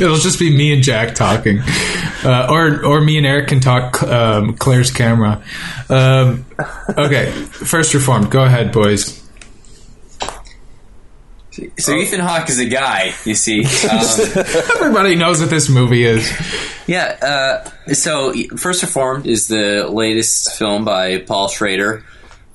[0.00, 1.60] It'll just be me and Jack talking,
[2.24, 5.42] uh, or or me and Eric can talk um, Claire's camera.
[5.88, 6.46] Um,
[6.90, 8.30] okay, first reformed.
[8.30, 9.22] Go ahead, boys.
[11.78, 13.64] So Ethan Hawke is a guy, you see.
[13.90, 14.00] Um,
[14.76, 16.30] Everybody knows what this movie is.
[16.86, 17.62] yeah.
[17.86, 22.04] Uh, so First Reformed is the latest film by Paul Schrader,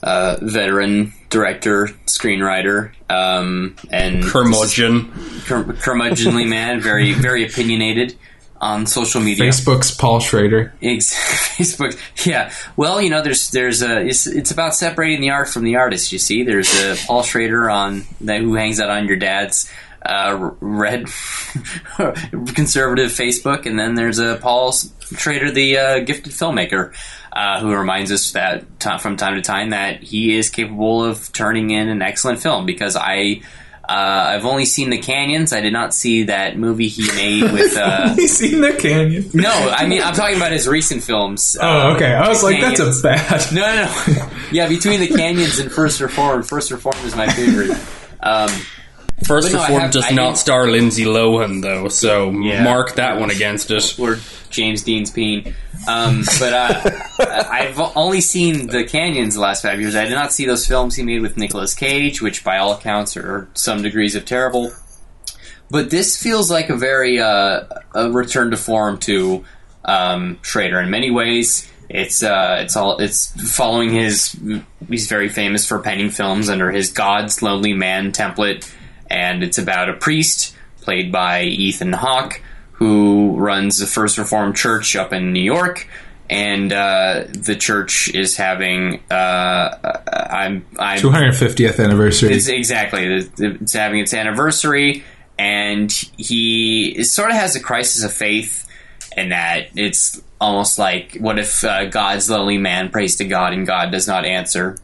[0.04, 5.12] uh, veteran director, screenwriter, um, and Curmudgeon.
[5.46, 8.18] cur- curmudgeonly man, very very opinionated
[8.62, 9.44] on social media.
[9.46, 10.72] Facebook's Paul Schrader.
[10.82, 11.14] Ex-
[11.58, 12.54] Facebook, yeah.
[12.78, 16.12] Well, you know, there's there's a it's, it's about separating the art from the artist.
[16.14, 19.70] You see, there's a Paul Schrader on that who hangs out on your dad's
[20.06, 21.06] uh, red
[22.56, 26.94] conservative Facebook, and then there's a Paul Schrader, the uh, gifted filmmaker.
[27.34, 31.32] uh, who reminds us that t- from time to time that he is capable of
[31.34, 32.66] turning in an excellent film.
[32.66, 33.42] Because I.
[33.92, 35.52] Uh, I've only seen the canyons.
[35.52, 37.76] I did not see that movie he made with.
[37.76, 39.30] Uh, you seen the canyon?
[39.34, 41.58] no, I mean I'm talking about his recent films.
[41.60, 42.14] Oh, Uh, okay.
[42.14, 43.52] I was The like, that's a bad.
[43.54, 44.30] No, no, no.
[44.52, 47.78] yeah, between the canyons and First Reform, First Reform is my favorite.
[48.22, 48.50] Um,
[49.28, 52.64] First no, Reform have- does I not didn't- star Lindsay Lohan though, so Yeah.
[52.64, 54.00] mark that one against it.
[54.00, 54.20] or
[54.50, 55.54] James Dean's peen.
[55.88, 56.92] Um, but uh,
[57.50, 59.96] I've only seen the canyons the last five years.
[59.96, 63.18] I did not see those films he made with Nicolas Cage, which by all accounts
[63.18, 64.72] are some degrees of terrible.
[65.70, 67.64] But this feels like a very uh,
[67.96, 69.46] a return to form to
[69.86, 71.68] um, Schrader in many ways.
[71.90, 74.38] It's uh, it's all it's following his.
[74.88, 78.72] He's very famous for penning films under his God's Lonely Man template,
[79.10, 82.42] and it's about a priest played by Ethan Hawke
[82.82, 85.88] who runs the First Reformed Church up in New York.
[86.32, 90.00] And uh, the church is having uh,
[90.32, 92.34] I'm I'm 250th anniversary.
[92.34, 93.04] it's exactly.
[93.18, 95.04] It's- It's having its anniversary,
[95.38, 98.66] and he sort of has a crisis of faith,
[99.16, 103.68] in that it's almost like, what if uh, God's lonely man prays to God and
[103.68, 104.78] God does not answer?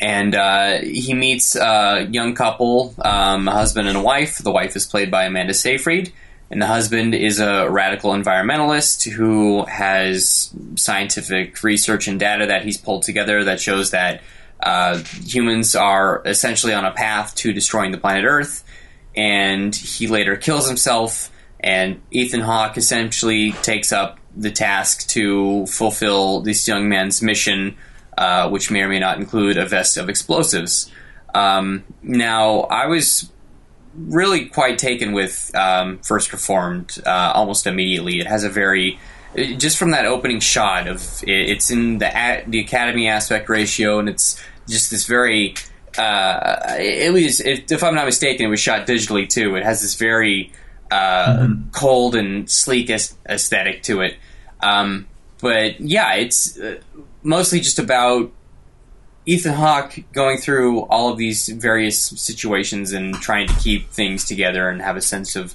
[0.00, 4.38] And uh, he meets a young couple, um, a husband and a wife.
[4.38, 6.12] The wife is played by Amanda Seyfried,
[6.50, 12.76] and the husband is a radical environmentalist who has scientific research and data that he's
[12.76, 14.22] pulled together that shows that
[14.60, 18.64] uh, humans are essentially on a path to destroying the planet Earth.
[19.16, 26.40] And he later kills himself, and Ethan Hawke essentially takes up the task to fulfill
[26.40, 27.76] this young man's mission,
[28.18, 30.92] uh, which may or may not include a vest of explosives.
[31.34, 33.30] Um, now, I was
[33.96, 38.20] really quite taken with um, First Reformed uh, almost immediately.
[38.20, 38.98] It has a very
[39.36, 44.08] just from that opening shot of it, it's in the the Academy aspect ratio, and
[44.08, 45.54] it's just this very.
[45.98, 49.56] Uh, it was, if, if I'm not mistaken, it was shot digitally too.
[49.56, 50.52] It has this very
[50.90, 54.16] uh, cold and sleek aesthetic to it.
[54.60, 55.06] Um,
[55.40, 56.80] but yeah, it's uh,
[57.22, 58.30] mostly just about
[59.26, 64.68] Ethan Hawke going through all of these various situations and trying to keep things together
[64.68, 65.54] and have a sense of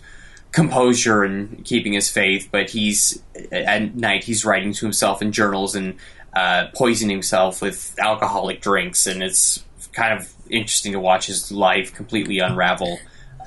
[0.52, 2.50] composure and keeping his faith.
[2.52, 5.96] But he's at night he's writing to himself in journals and
[6.34, 9.64] uh, poisoning himself with alcoholic drinks, and it's
[9.94, 13.00] kind of interesting to watch his life completely unravel.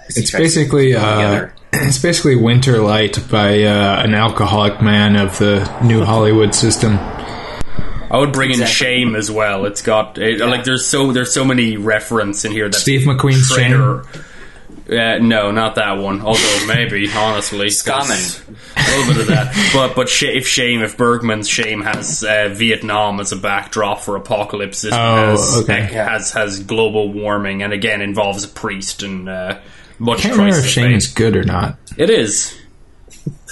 [0.09, 6.05] It's basically uh, it's basically Winter Light by uh, an alcoholic man of the new
[6.05, 6.99] Hollywood system.
[8.15, 9.65] I would bring in Shame as well.
[9.67, 13.49] It's got it, like there's so there's so many reference in here that Steve McQueen's
[13.49, 14.03] shame.
[14.89, 16.21] Uh, no, not that one.
[16.21, 18.47] Although maybe, honestly, Scammon.
[18.77, 19.71] a little bit of that.
[19.73, 24.15] But but sh- if Shame, if Bergman's Shame has uh, Vietnam as a backdrop for
[24.15, 25.81] apocalypse, this one Oh, has, okay.
[25.83, 29.59] has has global warming, and again involves a priest and uh,
[29.99, 31.79] much I can't remember if Shame is good or not.
[31.97, 32.55] It is.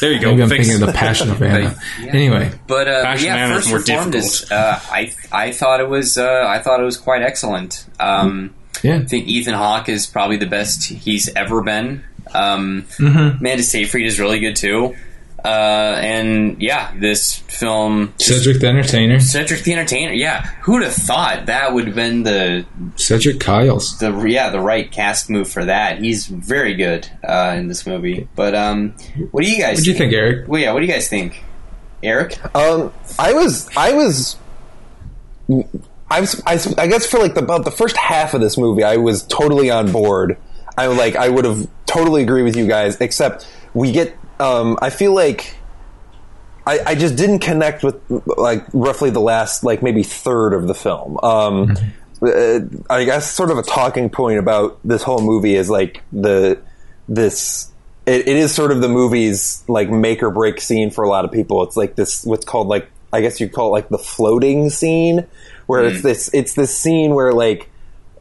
[0.01, 0.31] There you go.
[0.31, 1.77] Maybe I'm Fix- thinking of the Passion of Anna.
[2.01, 2.07] Yeah.
[2.13, 4.43] Anyway, But, uh, but Passion yeah, Anna is first more reformed difficult.
[4.43, 4.51] is.
[4.53, 6.19] Uh, I I thought it was.
[6.19, 7.87] Uh, I thought it was quite excellent.
[8.01, 12.03] Um, yeah, I think Ethan Hawke is probably the best he's ever been.
[12.35, 13.39] Um, Mm-hmm.
[13.41, 14.97] Amanda Seyfried is really good too.
[15.45, 18.15] Uh, and yeah, this film.
[18.19, 20.13] Cedric the Entertainer, Cedric the Entertainer.
[20.13, 22.65] Yeah, who'd have thought that would have been the
[22.95, 23.99] Cedric Kyles.
[23.99, 25.99] the yeah the right cast move for that?
[25.99, 28.29] He's very good uh, in this movie.
[28.37, 28.95] But um,
[29.33, 29.79] what do you guys?
[29.79, 30.47] What do you think, Eric?
[30.49, 31.43] Well, yeah, what do you guys think,
[32.03, 32.39] Eric?
[32.55, 34.37] Um, I was, I was,
[35.49, 38.85] I was, I, I guess for like the, about the first half of this movie,
[38.85, 40.37] I was totally on board.
[40.77, 44.91] I like, I would have totally agree with you guys, except we get, um, I
[44.91, 45.55] feel like
[46.67, 50.75] I, I just didn't connect with like roughly the last like maybe third of the
[50.75, 51.19] film.
[51.23, 51.77] Um,
[52.21, 56.61] uh, I guess sort of a talking point about this whole movie is like the
[57.09, 57.71] this.
[58.05, 61.25] It, it is sort of the movie's like make or break scene for a lot
[61.25, 61.63] of people.
[61.63, 65.27] It's like this what's called like I guess you call it like the floating scene,
[65.67, 67.71] where it's this it's this scene where like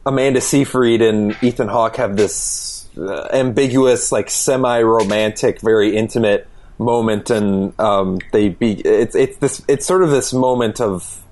[0.06, 8.18] Amanda Seyfried and Ethan Hawke have this ambiguous, like semi-romantic, very intimate moment, and um,
[8.32, 11.22] they be it's it's this it's sort of this moment of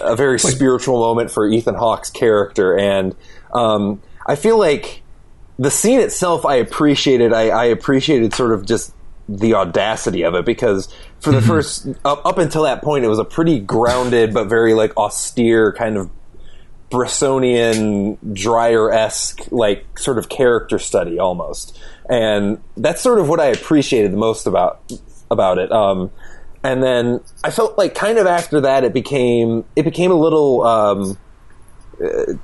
[0.00, 3.14] a very spiritual moment for Ethan Hawke's character, and
[3.52, 5.02] um, I feel like
[5.58, 7.32] the scene itself, I appreciated.
[7.32, 8.92] I, I appreciated sort of just
[9.28, 13.18] the audacity of it because for the first up, up until that point, it was
[13.18, 16.10] a pretty grounded but very like austere kind of
[16.92, 21.78] Bressonian Dreyer esque like sort of character study almost,
[22.08, 24.82] and that's sort of what I appreciated the most about
[25.30, 25.72] about it.
[25.72, 26.10] Um,
[26.62, 30.62] and then I felt like kind of after that it became it became a little.
[30.64, 31.18] Um,
[32.02, 32.34] uh,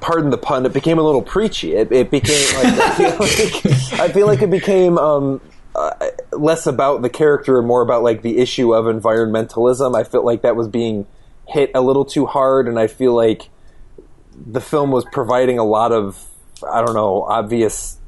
[0.00, 0.66] pardon the pun.
[0.66, 1.74] It became a little preachy.
[1.74, 5.40] It, it became like I feel like I feel like it became um,
[5.74, 5.92] uh,
[6.32, 9.98] less about the character and more about like the issue of environmentalism.
[9.98, 11.06] I felt like that was being
[11.48, 13.48] hit a little too hard, and I feel like
[14.34, 16.22] the film was providing a lot of
[16.70, 17.98] I don't know obvious.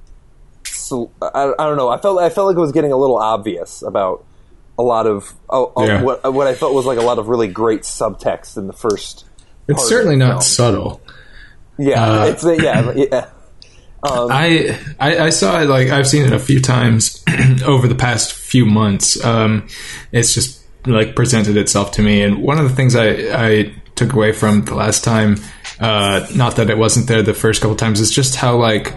[0.67, 1.89] So, I, I don't know.
[1.89, 4.25] I felt I felt like it was getting a little obvious about
[4.79, 6.03] a lot of oh, oh, Yeah.
[6.03, 9.25] what what I felt was like a lot of really great subtext in the first.
[9.69, 11.01] It's certainly not subtle.
[11.79, 13.27] Yeah, Uh, it's yeah, yeah.
[14.31, 17.25] I, I I saw it like I've seen it a few times
[17.67, 19.23] over the past few months.
[19.25, 19.67] Um,
[20.13, 24.13] it's just like presented itself to me, and one of the things I I took
[24.13, 25.37] away from the last time,
[25.81, 28.95] uh, not that it wasn't there the first couple times, It's just how like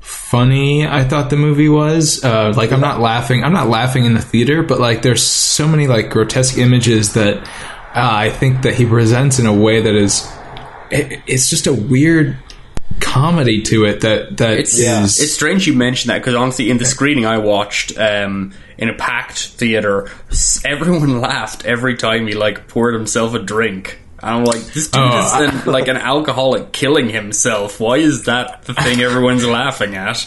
[0.00, 2.24] funny I thought the movie was.
[2.24, 3.44] Uh, like I'm not laughing.
[3.44, 7.38] I'm not laughing in the theater, but like there's so many like grotesque images that
[7.38, 7.46] uh,
[7.94, 10.30] I think that he presents in a way that is.
[10.90, 12.36] It, it's just a weird
[12.98, 16.78] comedy to it that that It's is- it's strange you mentioned that because honestly, in
[16.78, 20.08] the screening I watched um, in a packed theater,
[20.64, 23.99] everyone laughed every time he like poured himself a drink.
[24.22, 27.80] And I'm like, this dude Oh, is an, like an alcoholic killing himself.
[27.80, 30.26] Why is that the thing everyone's laughing at?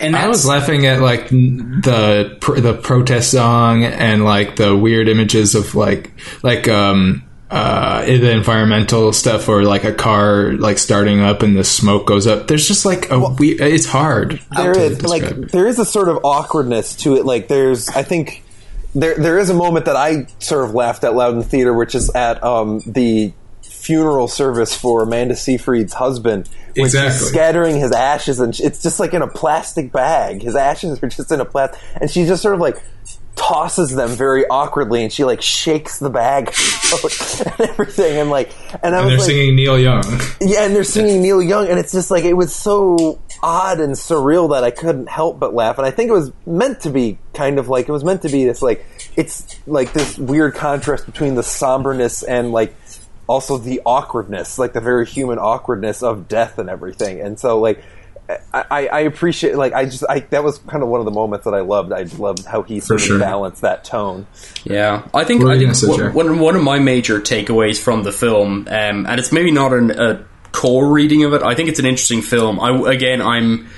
[0.00, 5.08] And I was laughing at like the pr- the protest song and like the weird
[5.08, 6.12] images of like
[6.42, 11.64] like um uh the environmental stuff or like a car like starting up and the
[11.64, 12.46] smoke goes up.
[12.46, 14.40] There's just like a we it's hard.
[14.56, 15.48] there to is like describe.
[15.50, 17.24] there is a sort of awkwardness to it.
[17.24, 18.44] Like there's, I think
[18.94, 21.72] there there is a moment that I sort of laughed out loud in the theater,
[21.74, 23.32] which is at um, the
[23.62, 26.48] funeral service for Amanda Seyfried's husband.
[26.76, 27.18] When Exactly.
[27.18, 30.42] she's scattering his ashes, and it's just like in a plastic bag.
[30.42, 32.80] His ashes are just in a plastic, and she just sort of like
[33.36, 36.48] tosses them very awkwardly, and she like shakes the bag
[37.46, 38.52] and everything, and like,
[38.84, 40.04] and I And was they're like, singing Neil Young.
[40.40, 43.94] yeah, and they're singing Neil Young, and it's just like it was so odd and
[43.94, 45.78] surreal that I couldn't help but laugh.
[45.78, 48.28] And I think it was meant to be kind of like it was meant to
[48.28, 48.84] be this like
[49.16, 52.74] it's like this weird contrast between the somberness and like
[53.26, 57.20] also the awkwardness, like the very human awkwardness of death and everything.
[57.20, 57.82] And so like.
[58.54, 61.10] I, I- I appreciate like I just I that was kind of one of the
[61.10, 61.92] moments that I loved.
[61.92, 64.28] I loved how he sort of balanced that tone.
[64.62, 68.12] Yeah, I think, I you think one, one, one of my major takeaways from the
[68.12, 71.42] film, um, and it's maybe not an, a core reading of it.
[71.42, 72.60] I think it's an interesting film.
[72.60, 73.68] I again, I'm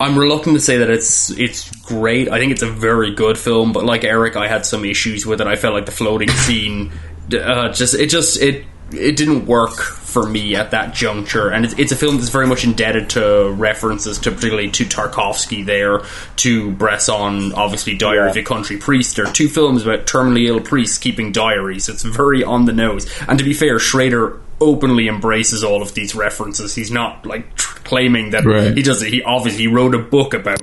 [0.00, 2.28] I'm reluctant to say that it's it's great.
[2.30, 5.40] I think it's a very good film, but like Eric, I had some issues with
[5.40, 5.46] it.
[5.46, 6.92] I felt like the floating scene
[7.32, 11.50] uh, just it just it it didn't work for me at that juncture.
[11.50, 15.64] And it's, it's a film that's very much indebted to references to particularly to Tarkovsky
[15.64, 16.00] there,
[16.36, 19.16] to Bresson, obviously Diary of a Country Priest.
[19.16, 21.90] There are two films about terminally ill priests keeping diaries.
[21.90, 23.06] It's very on the nose.
[23.28, 26.74] And to be fair, Schrader openly embraces all of these references.
[26.74, 28.76] He's not like tr- claiming that Right.
[28.76, 29.12] he does it.
[29.12, 30.60] He obviously he wrote a book about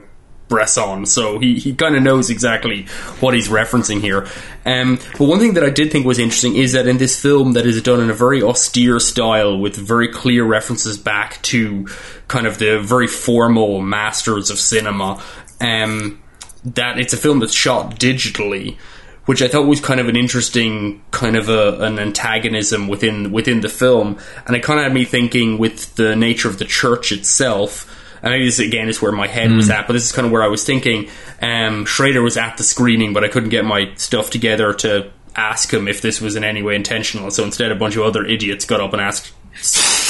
[0.48, 2.86] Bresson, so he, he kind of knows exactly
[3.20, 4.28] what he's referencing here.
[4.64, 7.54] Um, but one thing that I did think was interesting is that in this film
[7.54, 11.88] that is done in a very austere style with very clear references back to
[12.28, 15.20] kind of the very formal masters of cinema,
[15.62, 16.22] um,
[16.64, 18.78] that it's a film that's shot digitally
[19.26, 23.62] which I thought was kind of an interesting kind of a, an antagonism within within
[23.62, 27.12] the film, and it kind of had me thinking with the nature of the church
[27.12, 27.92] itself.
[28.22, 30.32] And maybe this again is where my head was at, but this is kind of
[30.32, 31.10] where I was thinking.
[31.42, 35.72] Um, Schrader was at the screening, but I couldn't get my stuff together to ask
[35.72, 37.30] him if this was in any way intentional.
[37.30, 39.32] So instead, a bunch of other idiots got up and asked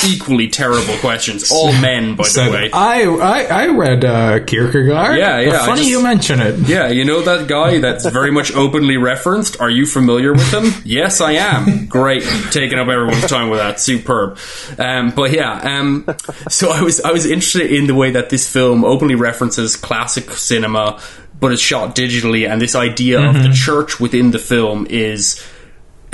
[0.04, 1.52] equally terrible questions.
[1.52, 2.70] All men, by the way.
[2.74, 5.18] I, I I read uh, Kierkegaard.
[5.18, 6.60] Yeah, yeah, Funny just- you mention it.
[6.68, 9.60] Yeah, you know that guy that's very much openly referenced?
[9.62, 10.66] Are you familiar with him?
[10.86, 11.86] Yes, I am.
[11.88, 12.24] Great.
[12.52, 13.80] Taking up everyone's time with that.
[13.80, 14.38] Superb.
[14.78, 16.06] Um, but yeah, um,
[16.50, 20.30] so I was, I was interested in the way that this film openly references classic
[20.32, 21.02] cinema,
[21.39, 25.43] but is shot digitally, and this idea of the church within the film is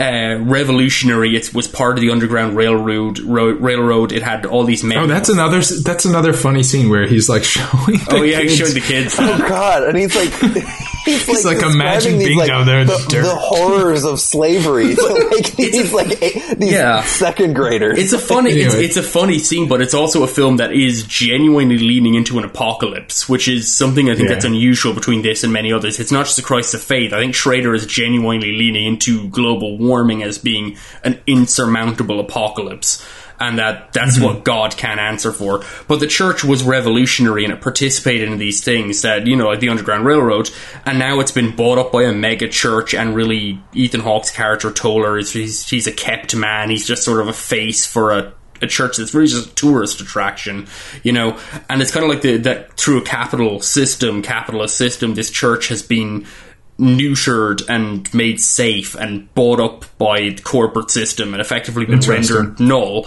[0.01, 1.35] uh, revolutionary.
[1.35, 3.19] It was part of the Underground Railroad.
[3.19, 4.11] Ro- railroad.
[4.11, 4.97] It had all these men.
[4.97, 7.97] Oh, that's another that's another funny scene where he's like showing.
[7.99, 8.59] The Oh yeah, he's kids.
[8.59, 9.15] showing the kids.
[9.19, 9.83] Oh God!
[9.83, 10.29] And he's like,
[11.05, 13.23] he's like, like, imagine these, being like, down there in the, the dirt.
[13.23, 14.95] the horrors of slavery.
[14.95, 17.03] So, like these like a- these Yeah.
[17.03, 17.99] second graders.
[17.99, 21.03] It's a funny, it's, it's a funny scene, but it's also a film that is
[21.03, 24.35] genuinely leaning into an apocalypse, which is something I think Yeah.
[24.35, 25.99] that's unusual between this and many others.
[25.99, 27.13] It's not just a crisis of faith.
[27.13, 29.90] I think Schrader is genuinely leaning into global warming
[30.23, 33.05] as being an insurmountable apocalypse.
[33.41, 34.25] and that that's mm-hmm.
[34.25, 35.63] what God can answer for.
[35.87, 39.59] But the church was revolutionary and it participated in these things that you know, like
[39.59, 40.51] the Underground Railroad,
[40.85, 42.93] and now it's been bought up by a mega church.
[42.93, 46.69] And really, Ethan Hawke's character Toller is he's, he's a kept man.
[46.69, 50.01] He's just sort of a face for a a church that's really just a tourist
[50.01, 50.67] attraction,
[51.01, 55.15] you know, and it's kind of like the that through a capital system, capitalist system,
[55.15, 56.27] this church has been
[56.81, 62.59] neutered and made safe and bought up by the corporate system and effectively been rendered
[62.59, 63.05] null.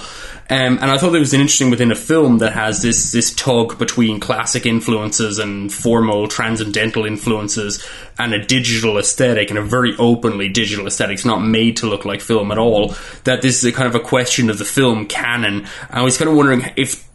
[0.48, 3.34] Um, and I thought it was an interesting within a film that has this this
[3.34, 7.84] tug between classic influences and formal transcendental influences
[8.18, 11.14] and a digital aesthetic and a very openly digital aesthetic.
[11.14, 12.94] It's not made to look like film at all.
[13.24, 15.66] That this is a kind of a question of the film canon.
[15.90, 17.08] I was kind of wondering if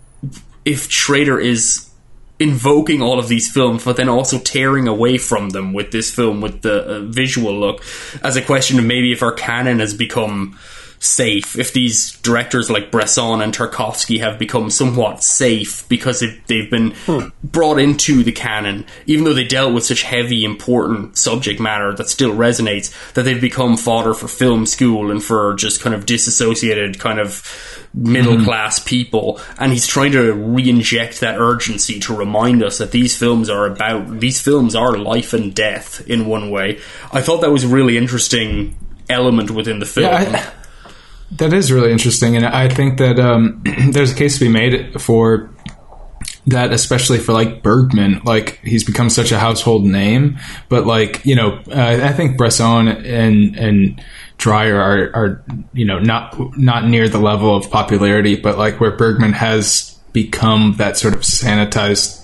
[0.66, 1.89] if Schrader is
[2.40, 6.40] invoking all of these films, but then also tearing away from them with this film
[6.40, 7.84] with the uh, visual look,
[8.24, 10.58] as a question of maybe if our canon has become
[11.00, 16.70] safe, if these directors like Bresson and Tarkovsky have become somewhat safe because they've, they've
[16.70, 17.28] been hmm.
[17.44, 22.10] brought into the canon, even though they dealt with such heavy, important subject matter that
[22.10, 27.00] still resonates, that they've become fodder for film school and for just kind of disassociated
[27.00, 28.44] kind of middle hmm.
[28.44, 29.40] class people.
[29.58, 34.20] And he's trying to re-inject that urgency to remind us that these films are about
[34.20, 36.80] these films are life and death in one way.
[37.14, 38.76] I thought that was a really interesting
[39.10, 40.12] element within the film.
[40.12, 40.52] Yeah,
[41.32, 45.02] that is really interesting, and I think that um, there's a case to be made
[45.02, 45.50] for
[46.48, 48.22] that, especially for like Bergman.
[48.24, 52.88] Like he's become such a household name, but like you know, uh, I think Bresson
[52.88, 54.04] and and
[54.38, 58.96] Dreyer are are you know not not near the level of popularity, but like where
[58.96, 62.20] Bergman has become that sort of sanitized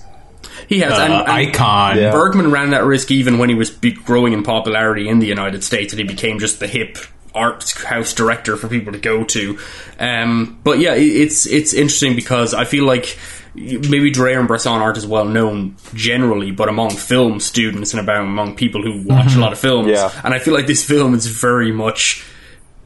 [0.68, 1.96] he has uh, and, and icon.
[1.96, 2.10] Yeah.
[2.10, 5.62] bergman ran that risk even when he was be- growing in popularity in the united
[5.62, 6.98] states and he became just the hip
[7.36, 9.58] art house director for people to go to
[9.98, 13.18] um, but yeah it's it's interesting because i feel like
[13.56, 18.22] maybe Dreyer and Bresson aren't as well known generally, but among film students and about
[18.22, 19.88] among people who watch a lot of films.
[19.88, 20.12] Yeah.
[20.24, 22.24] And I feel like this film is very much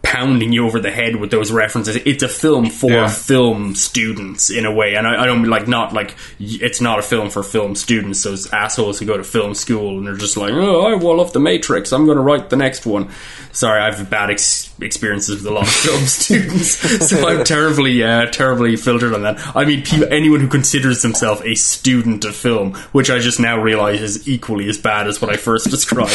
[0.02, 1.96] pounding you over the head with those references.
[1.96, 3.08] It's a film for Yeah.
[3.08, 7.02] film students in a way, and I, I don't like not like it's not a
[7.02, 8.22] film for film students.
[8.22, 11.32] Those assholes who go to film school and they're just like, oh, I well off
[11.32, 11.92] the Matrix.
[11.92, 13.10] I'm going to write the next one.
[13.52, 18.26] Sorry, I've bad ex- experiences with a lot of film students, so I'm terribly, uh,
[18.26, 19.38] terribly filtered on that.
[19.56, 23.60] I mean, pe- anyone who considers themselves a student of film, which I just now
[23.60, 26.10] realize is equally as bad as what I first described.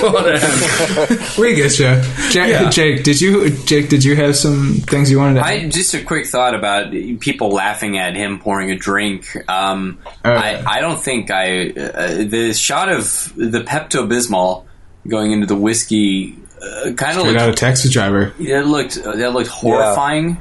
[0.00, 2.50] but, um, We get you, Jake.
[2.50, 2.70] Yeah.
[2.70, 3.88] Jake, did you Jake?
[3.88, 5.44] Did you have some things you wanted to?
[5.46, 9.26] I just a quick thought about people laughing at him pouring a drink.
[9.48, 10.30] Um, Oh.
[10.32, 14.64] I I don't think I uh, the shot of the Pepto Bismol
[15.08, 18.32] going into the whiskey uh, kind of Straight out looked of Taxi Driver.
[18.38, 20.40] that looked that looked horrifying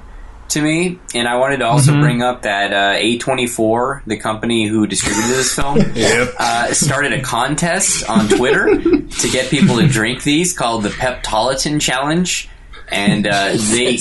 [0.50, 1.00] to me.
[1.16, 2.02] And I wanted to also Mm-hmm.
[2.02, 6.34] bring up that uh, A twenty four, the company who distributed this film, Yep.
[6.38, 11.80] uh, started a contest on Twitter to get people to drink these called the Peptolitan
[11.82, 12.50] Challenge.
[12.90, 13.98] And uh, they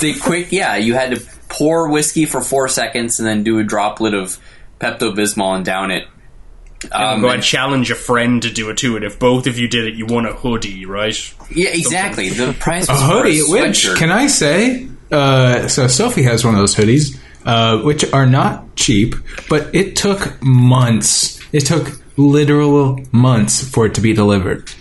[0.00, 3.62] they quick yeah, you had to pour whiskey for four seconds and then do a
[3.64, 4.38] droplet of
[4.80, 6.08] Pepto Bismol and down it.
[6.90, 9.68] Um, go and challenge a friend to do it too, and if both of you
[9.68, 11.34] did it, you won a hoodie, right?
[11.50, 12.30] yeah, exactly.
[12.30, 14.88] The price A hoodie, for a which can I say?
[15.10, 19.14] Uh, so Sophie has one of those hoodies, uh, which are not cheap,
[19.48, 21.40] but it took months.
[21.52, 24.72] It took literal months for it to be delivered.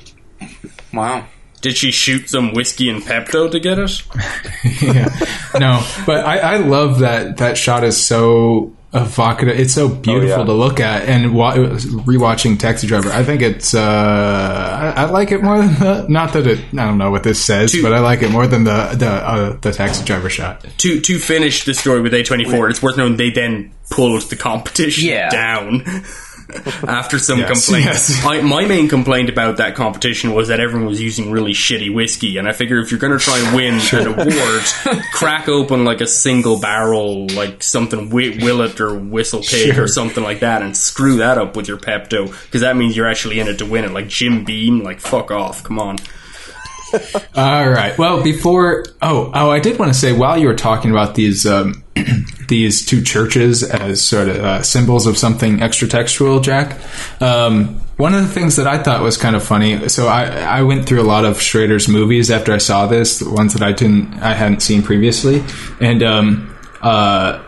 [0.94, 1.26] wow.
[1.62, 4.02] Did she shoot some whiskey and Pepto to get it?
[4.82, 5.10] yeah.
[5.60, 9.60] No, but I, I love that that shot is so evocative.
[9.60, 10.44] It's so beautiful yeah.
[10.46, 11.08] to look at.
[11.08, 13.74] And wa- rewatching Taxi Driver, I think it's.
[13.74, 16.06] Uh, I, I like it more than the.
[16.10, 16.60] Not that it.
[16.74, 19.10] I don't know what this says, Two- but I like it more than the the
[19.10, 20.66] uh, the Taxi Driver shot.
[20.80, 25.08] To to finish the story with A24, it's worth knowing they then pulled the competition
[25.10, 25.30] Yeah.
[25.30, 25.84] down.
[26.88, 28.26] After some Yes, complaints, yes.
[28.26, 32.38] I, my main complaint about that competition was that everyone was using really shitty whiskey,
[32.38, 34.64] and I figure if you're going to try and win an award,
[35.14, 39.84] crack open like a single barrel, like something Wi- Willett or Whistle Pig Sure.
[39.84, 43.08] or something like that, and screw that up with your Pepto, because that means you're
[43.08, 43.92] actually in it to win it.
[43.92, 45.98] Like Jim Beam, like fuck off, come on.
[47.36, 47.98] All right.
[47.98, 51.46] Well, before oh oh, I did want to say while you were talking about these
[51.46, 51.81] um,
[52.48, 56.80] these two churches as sort of uh, symbols of something extra textual, Jack.
[57.22, 59.88] Um, one of the things that I thought was kind of funny.
[59.90, 63.30] So I I went through a lot of Schrader's movies after I saw this, the
[63.30, 65.44] ones that I didn't I hadn't seen previously,
[65.80, 67.44] and um, uh,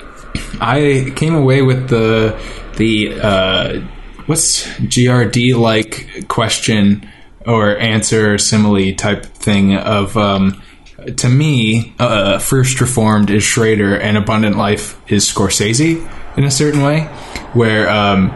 [0.61, 2.39] I came away with the
[2.77, 3.79] the uh,
[4.25, 7.09] what's GRE like question
[7.45, 10.61] or answer simile type thing of um,
[11.05, 16.81] to me, uh, First Reformed is Schrader, and Abundant Life is Scorsese in a certain
[16.81, 17.01] way,
[17.53, 18.33] where um,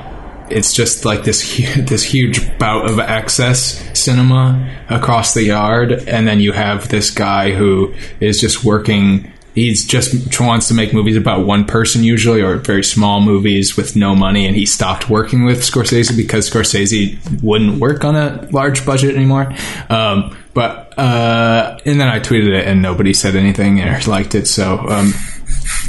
[0.49, 6.39] it's just like this this huge bout of excess cinema across the yard, and then
[6.39, 9.31] you have this guy who is just working.
[9.55, 13.95] He's just wants to make movies about one person usually, or very small movies with
[13.95, 18.85] no money, and he stopped working with Scorsese because Scorsese wouldn't work on a large
[18.85, 19.51] budget anymore.
[19.89, 24.47] Um, but uh, and then I tweeted it, and nobody said anything or liked it,
[24.47, 25.13] so um,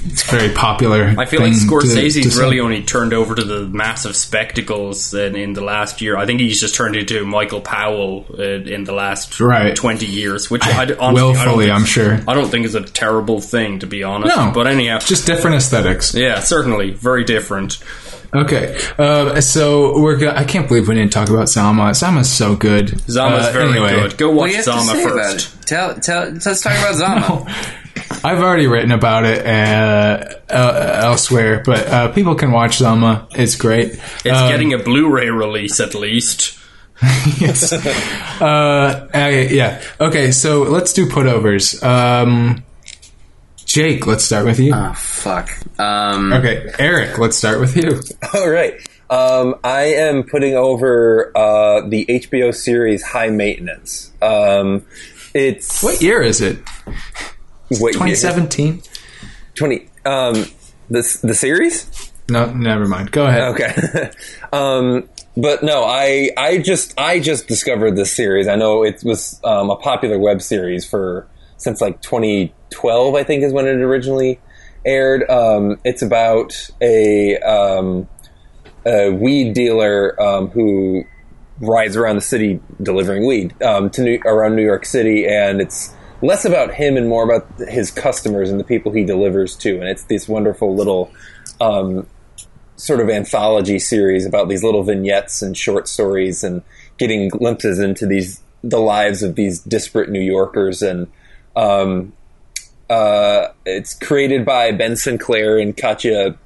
[0.07, 1.15] it's very popular.
[1.19, 5.12] I feel like thing to- Scorsese's to really only turned over to the massive spectacles
[5.15, 6.16] in, in the last year.
[6.16, 9.75] I think he's just turned into Michael Powell uh, in the last Right.
[9.77, 12.20] twenty years, which I, d- honestly, I don't Willfully, think- I'm sure.
[12.27, 14.37] I don't think is a terrible thing to be honest.
[14.37, 16.15] No, but anyhow, just different aesthetics.
[16.15, 17.79] yeah, certainly very different.
[18.35, 20.16] Okay, uh, so we're.
[20.19, 21.95] Go- I can't believe we didn't talk about Zama.
[21.95, 23.01] Zama's so good.
[23.11, 24.19] Zama's Uh, very anyway, good.
[24.19, 25.55] Go watch do you have to Zama say about first.
[25.62, 25.66] it?
[25.66, 27.55] Tell, tell, let's talk about Zama.
[28.24, 33.28] I've already written about it uh, uh, elsewhere, but uh, people can watch Zama.
[33.32, 33.93] It's great.
[34.24, 36.59] It's Um, getting a Blu-ray release at least.
[37.39, 37.73] yes.
[37.73, 39.81] uh, I- yeah.
[40.01, 41.81] Okay, so let's do putovers.
[41.82, 42.65] Um,
[43.65, 44.73] Jake, let's start with you.
[44.74, 45.51] oh fuck.
[45.78, 48.01] Um, okay, Eric, let's start with you.
[48.35, 48.74] All right.
[49.11, 54.11] Um, I am putting over uh, the HBO series High Maintenance.
[54.20, 54.85] Um,
[55.35, 56.59] it's What year is it?
[57.69, 58.15] What year?
[58.15, 58.82] 2017?
[59.55, 59.89] Twenty.
[60.05, 60.47] Um,
[60.89, 62.12] the the series.
[62.31, 63.11] No, never mind.
[63.11, 63.43] Go ahead.
[63.55, 64.11] Okay.
[64.53, 68.49] um, but no, I I just I just discovered this series.
[68.49, 71.27] I know it was um, a popular web series for
[71.57, 74.40] since like 2012, I think is when it originally
[74.85, 75.28] aired.
[75.31, 78.09] Um, it's about a um,
[78.86, 81.05] a weed dealer um, who
[81.61, 85.95] rides around the city delivering weed um, to New, around New York City, and it's
[86.23, 89.78] less about him and more about his customers and the people he delivers to.
[89.78, 91.11] And it's this wonderful little
[91.61, 92.07] um,
[92.77, 96.62] sort of anthology series about these little vignettes and short stories and
[96.97, 101.07] getting glimpses into these the lives of these disparate New Yorkers and
[101.55, 102.12] um,
[102.90, 106.36] uh, it's created by Ben Sinclair and Katja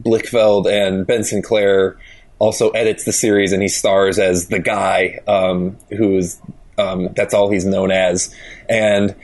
[0.00, 1.96] Blichfeld and Ben Sinclair
[2.38, 6.40] also edits the series and he stars as the guy um, who is
[6.78, 8.34] um, that's all he's known as.
[8.68, 9.14] And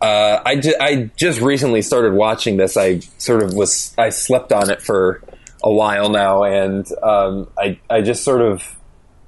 [0.00, 2.76] uh, I, ju- I just recently started watching this.
[2.76, 5.22] I sort of was I slept on it for
[5.62, 6.44] a while now.
[6.44, 8.76] And um, I, I just sort of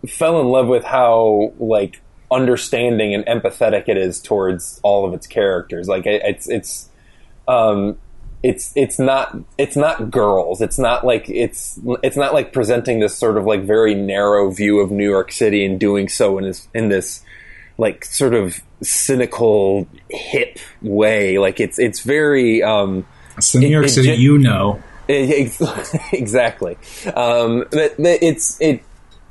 [0.09, 5.27] fell in love with how like understanding and empathetic it is towards all of its
[5.27, 5.89] characters.
[5.89, 6.89] Like it, it's it's
[7.47, 7.99] um,
[8.43, 10.61] it's it's not it's not girls.
[10.61, 14.81] It's not like it's it's not like presenting this sort of like very narrow view
[14.81, 17.23] of New York City and doing so in this in this
[17.79, 21.39] like sort of cynical hip way.
[21.39, 24.83] Like it's it's very um, It's the New It- York it City gen- you know.
[25.09, 25.61] Ex-
[26.13, 26.77] exactly.
[27.15, 28.83] Um, but, but it's it.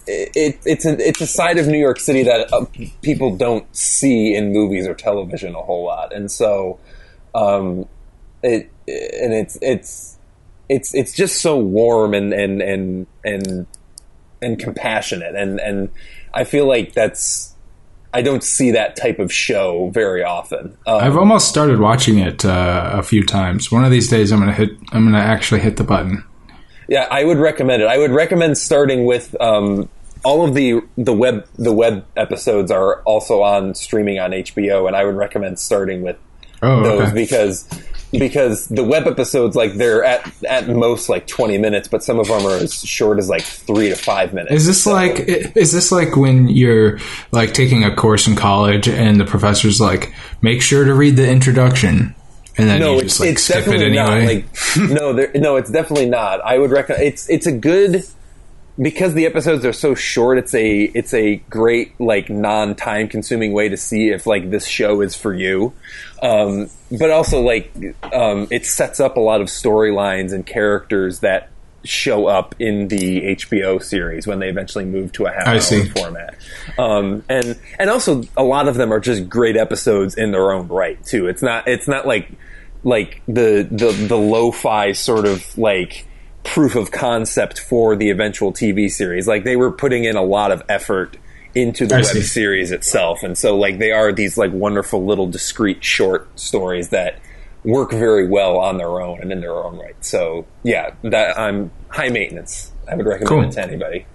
[0.07, 2.65] It, it's a it's a side of New York City that uh,
[3.03, 6.79] people don't see in movies or television a whole lot, and so
[7.35, 7.85] um,
[8.41, 10.17] it and it's it's
[10.67, 13.67] it's it's just so warm and and and and
[14.41, 15.89] and compassionate, and and
[16.33, 17.50] I feel like that's
[18.13, 20.77] I don't see that type of show very often.
[20.85, 23.71] Um, I've almost started watching it uh, a few times.
[23.71, 24.71] One of these days, I'm gonna hit.
[24.91, 26.23] I'm gonna actually hit the button.
[26.89, 27.87] Yeah, I would recommend it.
[27.87, 29.87] I would recommend starting with um,
[30.25, 34.95] all of the the web the web episodes are also on streaming on HBO, and
[34.95, 36.17] I would recommend starting with
[36.61, 37.13] Oh, those okay.
[37.13, 37.65] because
[38.11, 42.27] because the web episodes like they're at at most like twenty minutes, but some of
[42.27, 44.53] them are as short as like three to five minutes.
[44.53, 45.19] Is this So- like
[45.55, 46.99] is this like when you're
[47.31, 51.29] like taking a course in college and the professor's like, make sure to read the
[51.29, 52.13] introduction,
[52.57, 53.95] and then no, you it's, just like it's skip it anyway?
[53.95, 54.21] not.
[54.23, 54.45] Like,
[54.99, 56.41] no, there, no, it's definitely not.
[56.41, 57.03] I would recommend.
[57.03, 58.03] It's it's a good
[58.81, 60.37] because the episodes are so short.
[60.37, 64.65] It's a it's a great like non time consuming way to see if like this
[64.65, 65.73] show is for you.
[66.21, 67.71] Um, but also like
[68.11, 71.49] um, it sets up a lot of storylines and characters that
[71.83, 76.35] show up in the HBO series when they eventually move to a half hour format.
[76.77, 80.67] Um, and and also a lot of them are just great episodes in their own
[80.67, 81.27] right too.
[81.27, 82.31] It's not it's not like
[82.83, 86.07] like the the the lo-fi sort of like
[86.43, 89.27] proof of concept for the eventual TV series.
[89.27, 91.17] Like they were putting in a lot of effort
[91.53, 92.21] into the I web see.
[92.21, 97.19] series itself, and so like they are these like wonderful little discrete short stories that
[97.63, 99.95] work very well on their own and in their own right.
[100.03, 102.71] So yeah, that I'm high maintenance.
[102.89, 103.43] I would recommend Cool.
[103.43, 104.05] it to anybody.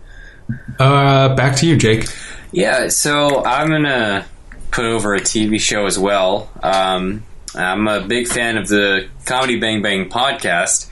[0.79, 2.07] Uh, back to you, Jake.
[2.53, 4.27] Yeah, so I'm gonna
[4.71, 6.51] put over a TV show as well.
[6.63, 7.23] Um,
[7.55, 10.89] I'm a big fan of the Comedy Bang Bang podcast,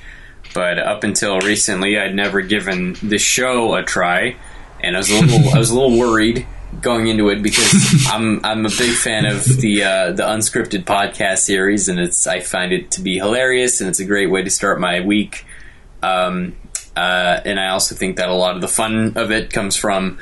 [0.54, 4.36] but up until recently, I'd never given the show a try,
[4.80, 6.46] and I was a little I was a little worried
[6.80, 11.38] going into it because I'm I'm a big fan of the uh, the unscripted podcast
[11.38, 14.50] series, and it's I find it to be hilarious, and it's a great way to
[14.50, 15.44] start my week.
[16.02, 16.56] Um,
[16.96, 20.18] uh, and I also think that a lot of the fun of it comes from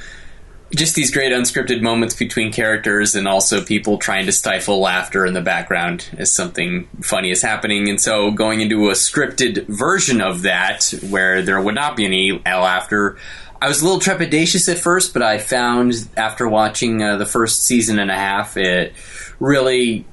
[0.75, 5.35] just these great unscripted moments between characters and also people trying to stifle laughter in
[5.35, 7.89] the background as something funny is happening.
[7.89, 12.33] And so going into a scripted version of that where there would not be any
[12.33, 13.19] laughter,
[13.61, 17.63] I was a little trepidatious at first, but I found after watching uh, the first
[17.63, 18.95] season and a half, it
[19.39, 20.07] really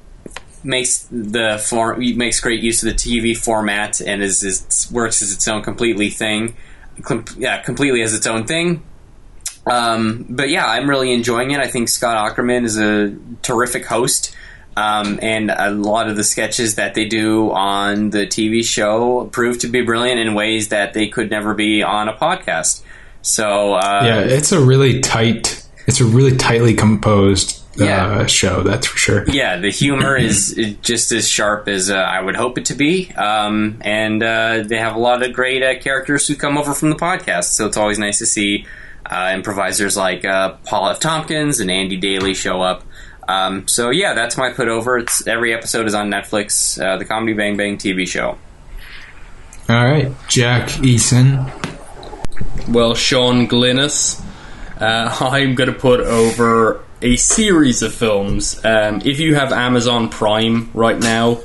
[0.61, 5.31] makes the form makes great use of the TV format and is, is works as
[5.31, 6.55] its own completely thing,
[7.01, 8.83] com- yeah, completely as its own thing.
[9.69, 11.59] Um, but yeah, I'm really enjoying it.
[11.59, 14.35] I think Scott Aukerman is a terrific host.
[14.77, 19.59] Um, and a lot of the sketches that they do on the TV show prove
[19.59, 22.81] to be brilliant in ways that they could never be on a podcast.
[23.21, 28.25] So uh, yeah, it's a really tight, it's a really tightly composed uh, Yeah.
[28.27, 28.61] show.
[28.63, 29.25] That's for sure.
[29.29, 33.11] yeah, the humor is just as sharp as uh, I would hope it to be,
[33.17, 36.89] um, and uh, they have a lot of great uh, characters who come over from
[36.89, 37.45] the podcast.
[37.55, 38.65] So it's always nice to see
[39.09, 40.99] uh, improvisers like uh, Paul F.
[40.99, 42.83] Tompkins and Andy Daly show up.
[43.27, 44.97] Um, so yeah, that's my put over.
[44.97, 48.37] It's every episode is on Netflix, uh, the Comedy Bang Bang TV show.
[49.69, 51.47] All right, Jack Eason.
[52.67, 54.19] Well, Sean Glynis,
[54.79, 58.63] uh, I'm going to put over a series of films.
[58.65, 61.39] Um, if you have Amazon Prime right now,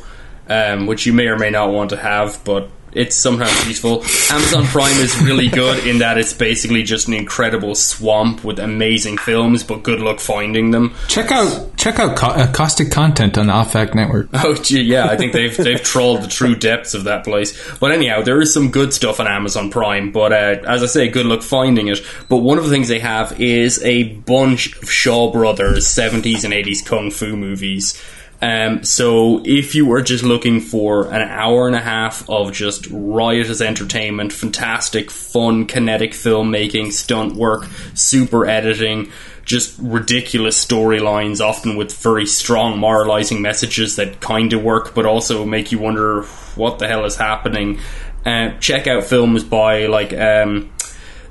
[0.48, 4.02] um, which you may or may not want to have, but it's sometimes useful.
[4.30, 9.18] Amazon Prime is really good in that it's basically just an incredible swamp with amazing
[9.18, 10.94] films, but good luck finding them.
[11.08, 14.28] Check out check out co- uh, caustic content on the Off Network.
[14.46, 17.58] Oh, gee, yeah, I think they've they've trawled the true depths of that place.
[17.78, 20.12] But anyhow, there is some good stuff on Amazon Prime.
[20.12, 22.00] But uh, as I say, good luck finding it.
[22.28, 26.52] But one of the things they have is a bunch of Shaw Brothers seventies and
[26.52, 28.00] eighties kung fu movies.
[28.42, 32.86] Um, so if you were just looking for an hour and a half of just
[32.90, 39.10] riotous entertainment, fantastic, fun, kinetic filmmaking, stunt work, super editing,
[39.44, 45.44] just ridiculous storylines, often with very strong moralizing messages that kind of work, but also
[45.44, 46.22] make you wonder
[46.56, 47.80] what the hell is happening.
[48.24, 50.70] Uh, check out films by like um,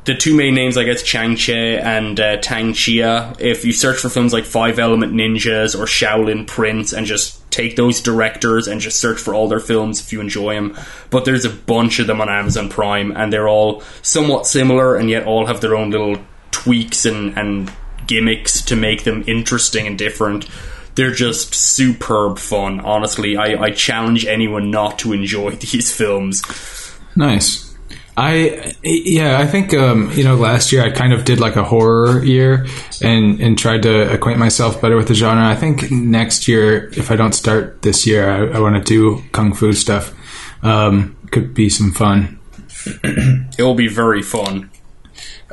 [0.05, 3.33] the two main names, I guess, Chang Cheh and uh, Tang Chia.
[3.39, 7.75] If you search for films like Five Element Ninjas or Shaolin Prince and just take
[7.75, 10.77] those directors and just search for all their films if you enjoy them.
[11.09, 15.09] But there's a bunch of them on Amazon Prime and they're all somewhat similar and
[15.09, 16.17] yet all have their own little
[16.51, 17.71] tweaks and, and
[18.07, 20.49] gimmicks to make them interesting and different.
[20.95, 22.81] They're just superb fun.
[22.81, 26.41] Honestly, I, I challenge anyone not to enjoy these films.
[27.15, 27.72] Nice.
[28.15, 31.63] I yeah, I think um, you know last year I kind of did like a
[31.63, 32.67] horror year
[33.01, 35.47] and and tried to acquaint myself better with the genre.
[35.47, 39.23] I think next year, if I don't start this year, I, I want to do
[39.31, 40.13] kung fu stuff.
[40.61, 42.39] Um, could be some fun.
[43.57, 44.69] It will be very fun.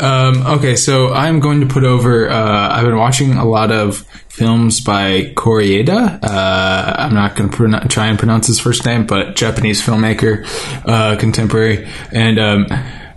[0.00, 2.28] Um, okay, so I'm going to put over.
[2.28, 3.98] Uh, I've been watching a lot of
[4.28, 6.24] films by Koreeda.
[6.24, 10.46] Uh, I'm not going to try and pronounce his first name, but Japanese filmmaker,
[10.86, 12.66] uh, contemporary, and um,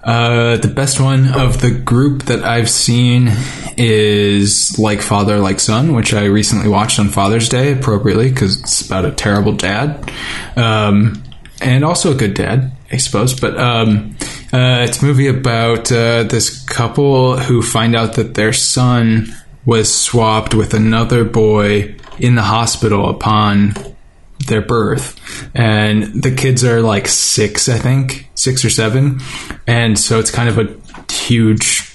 [0.03, 3.31] uh, the best one of the group that I've seen
[3.77, 8.85] is Like Father, Like Son, which I recently watched on Father's Day, appropriately because it's
[8.85, 10.11] about a terrible dad.
[10.57, 11.23] Um,
[11.61, 13.39] and also a good dad, I suppose.
[13.39, 14.17] But um,
[14.53, 19.27] uh, it's a movie about uh, this couple who find out that their son
[19.65, 23.73] was swapped with another boy in the hospital upon
[24.47, 25.19] their birth.
[25.55, 29.21] And the kids are like six, I think, six or seven.
[29.65, 31.92] And so it's kind of a huge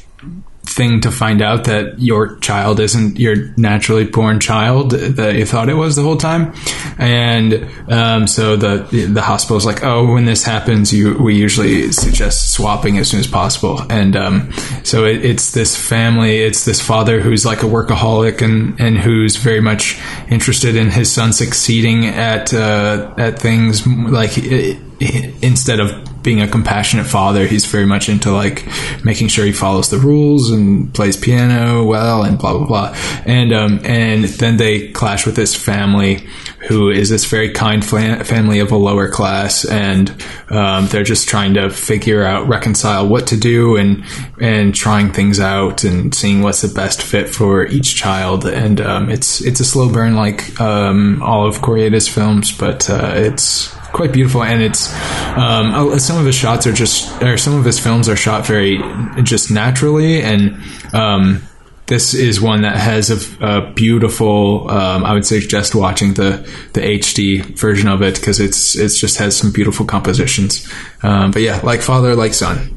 [0.69, 5.69] thing to find out that your child isn't your naturally born child that you thought
[5.69, 6.53] it was the whole time.
[6.99, 11.91] And um, so the the hospital is like oh when this happens you we usually
[11.93, 13.81] suggest swapping as soon as possible.
[13.91, 14.53] And um,
[14.85, 19.37] so it, it's this family it's this father who's like a workaholic and and who's
[19.37, 19.99] very much
[20.31, 25.91] interested in his son succeeding at uh, at things like i- i- instead of
[26.29, 27.47] being a compassionate father.
[27.47, 28.67] He's very much into like
[29.03, 32.95] making sure he follows the rules and plays piano well and blah blah blah.
[33.25, 36.29] And um, and then they clash with this family
[36.67, 40.11] who is this very kind family of a lower class, and
[40.51, 44.05] um, they're just trying to figure out reconcile what to do and
[44.39, 48.45] and trying things out and seeing what's the best fit for each child.
[48.45, 53.13] And um, it's it's a slow burn like um, all of Koreeda's films, but uh,
[53.15, 54.93] it's quite beautiful and it's
[55.37, 58.79] um, some of his shots are just or some of his films are shot very
[59.23, 60.61] just naturally and
[60.93, 61.43] um,
[61.87, 66.81] this is one that has a, a beautiful um, i would suggest watching the the
[66.81, 70.71] hd version of it because it's it's just has some beautiful compositions.
[71.03, 72.77] Um, but yeah like father like son.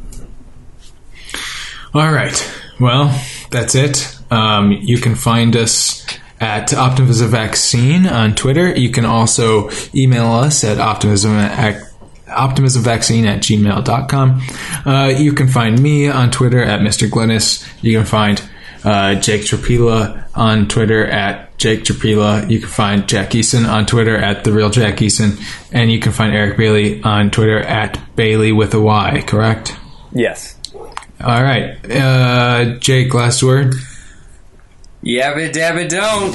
[1.94, 2.52] All right.
[2.80, 3.18] Well
[3.50, 4.18] that's it.
[4.32, 6.06] Um, you can find us
[6.42, 8.78] at Optimism Vaccine on Twitter.
[8.78, 11.84] You can also email us at optimism at
[12.26, 14.42] optimismvaccine at gmail.com.
[14.86, 17.08] Uh, you can find me on Twitter at Mr.
[17.10, 17.68] Glennis.
[17.84, 18.42] You can find
[18.84, 22.50] uh, Jake Trapila on Twitter at Jake Trapila.
[22.50, 25.40] You can find Jack Eason on Twitter at The Real Jack Eason.
[25.72, 29.76] And you can find Eric Bailey on Twitter at Bailey with a Y, correct?
[30.14, 30.58] Yes.
[30.74, 31.78] All right.
[31.90, 33.76] Uh, Jake, last word.
[35.04, 36.32] Yabba dabba don't.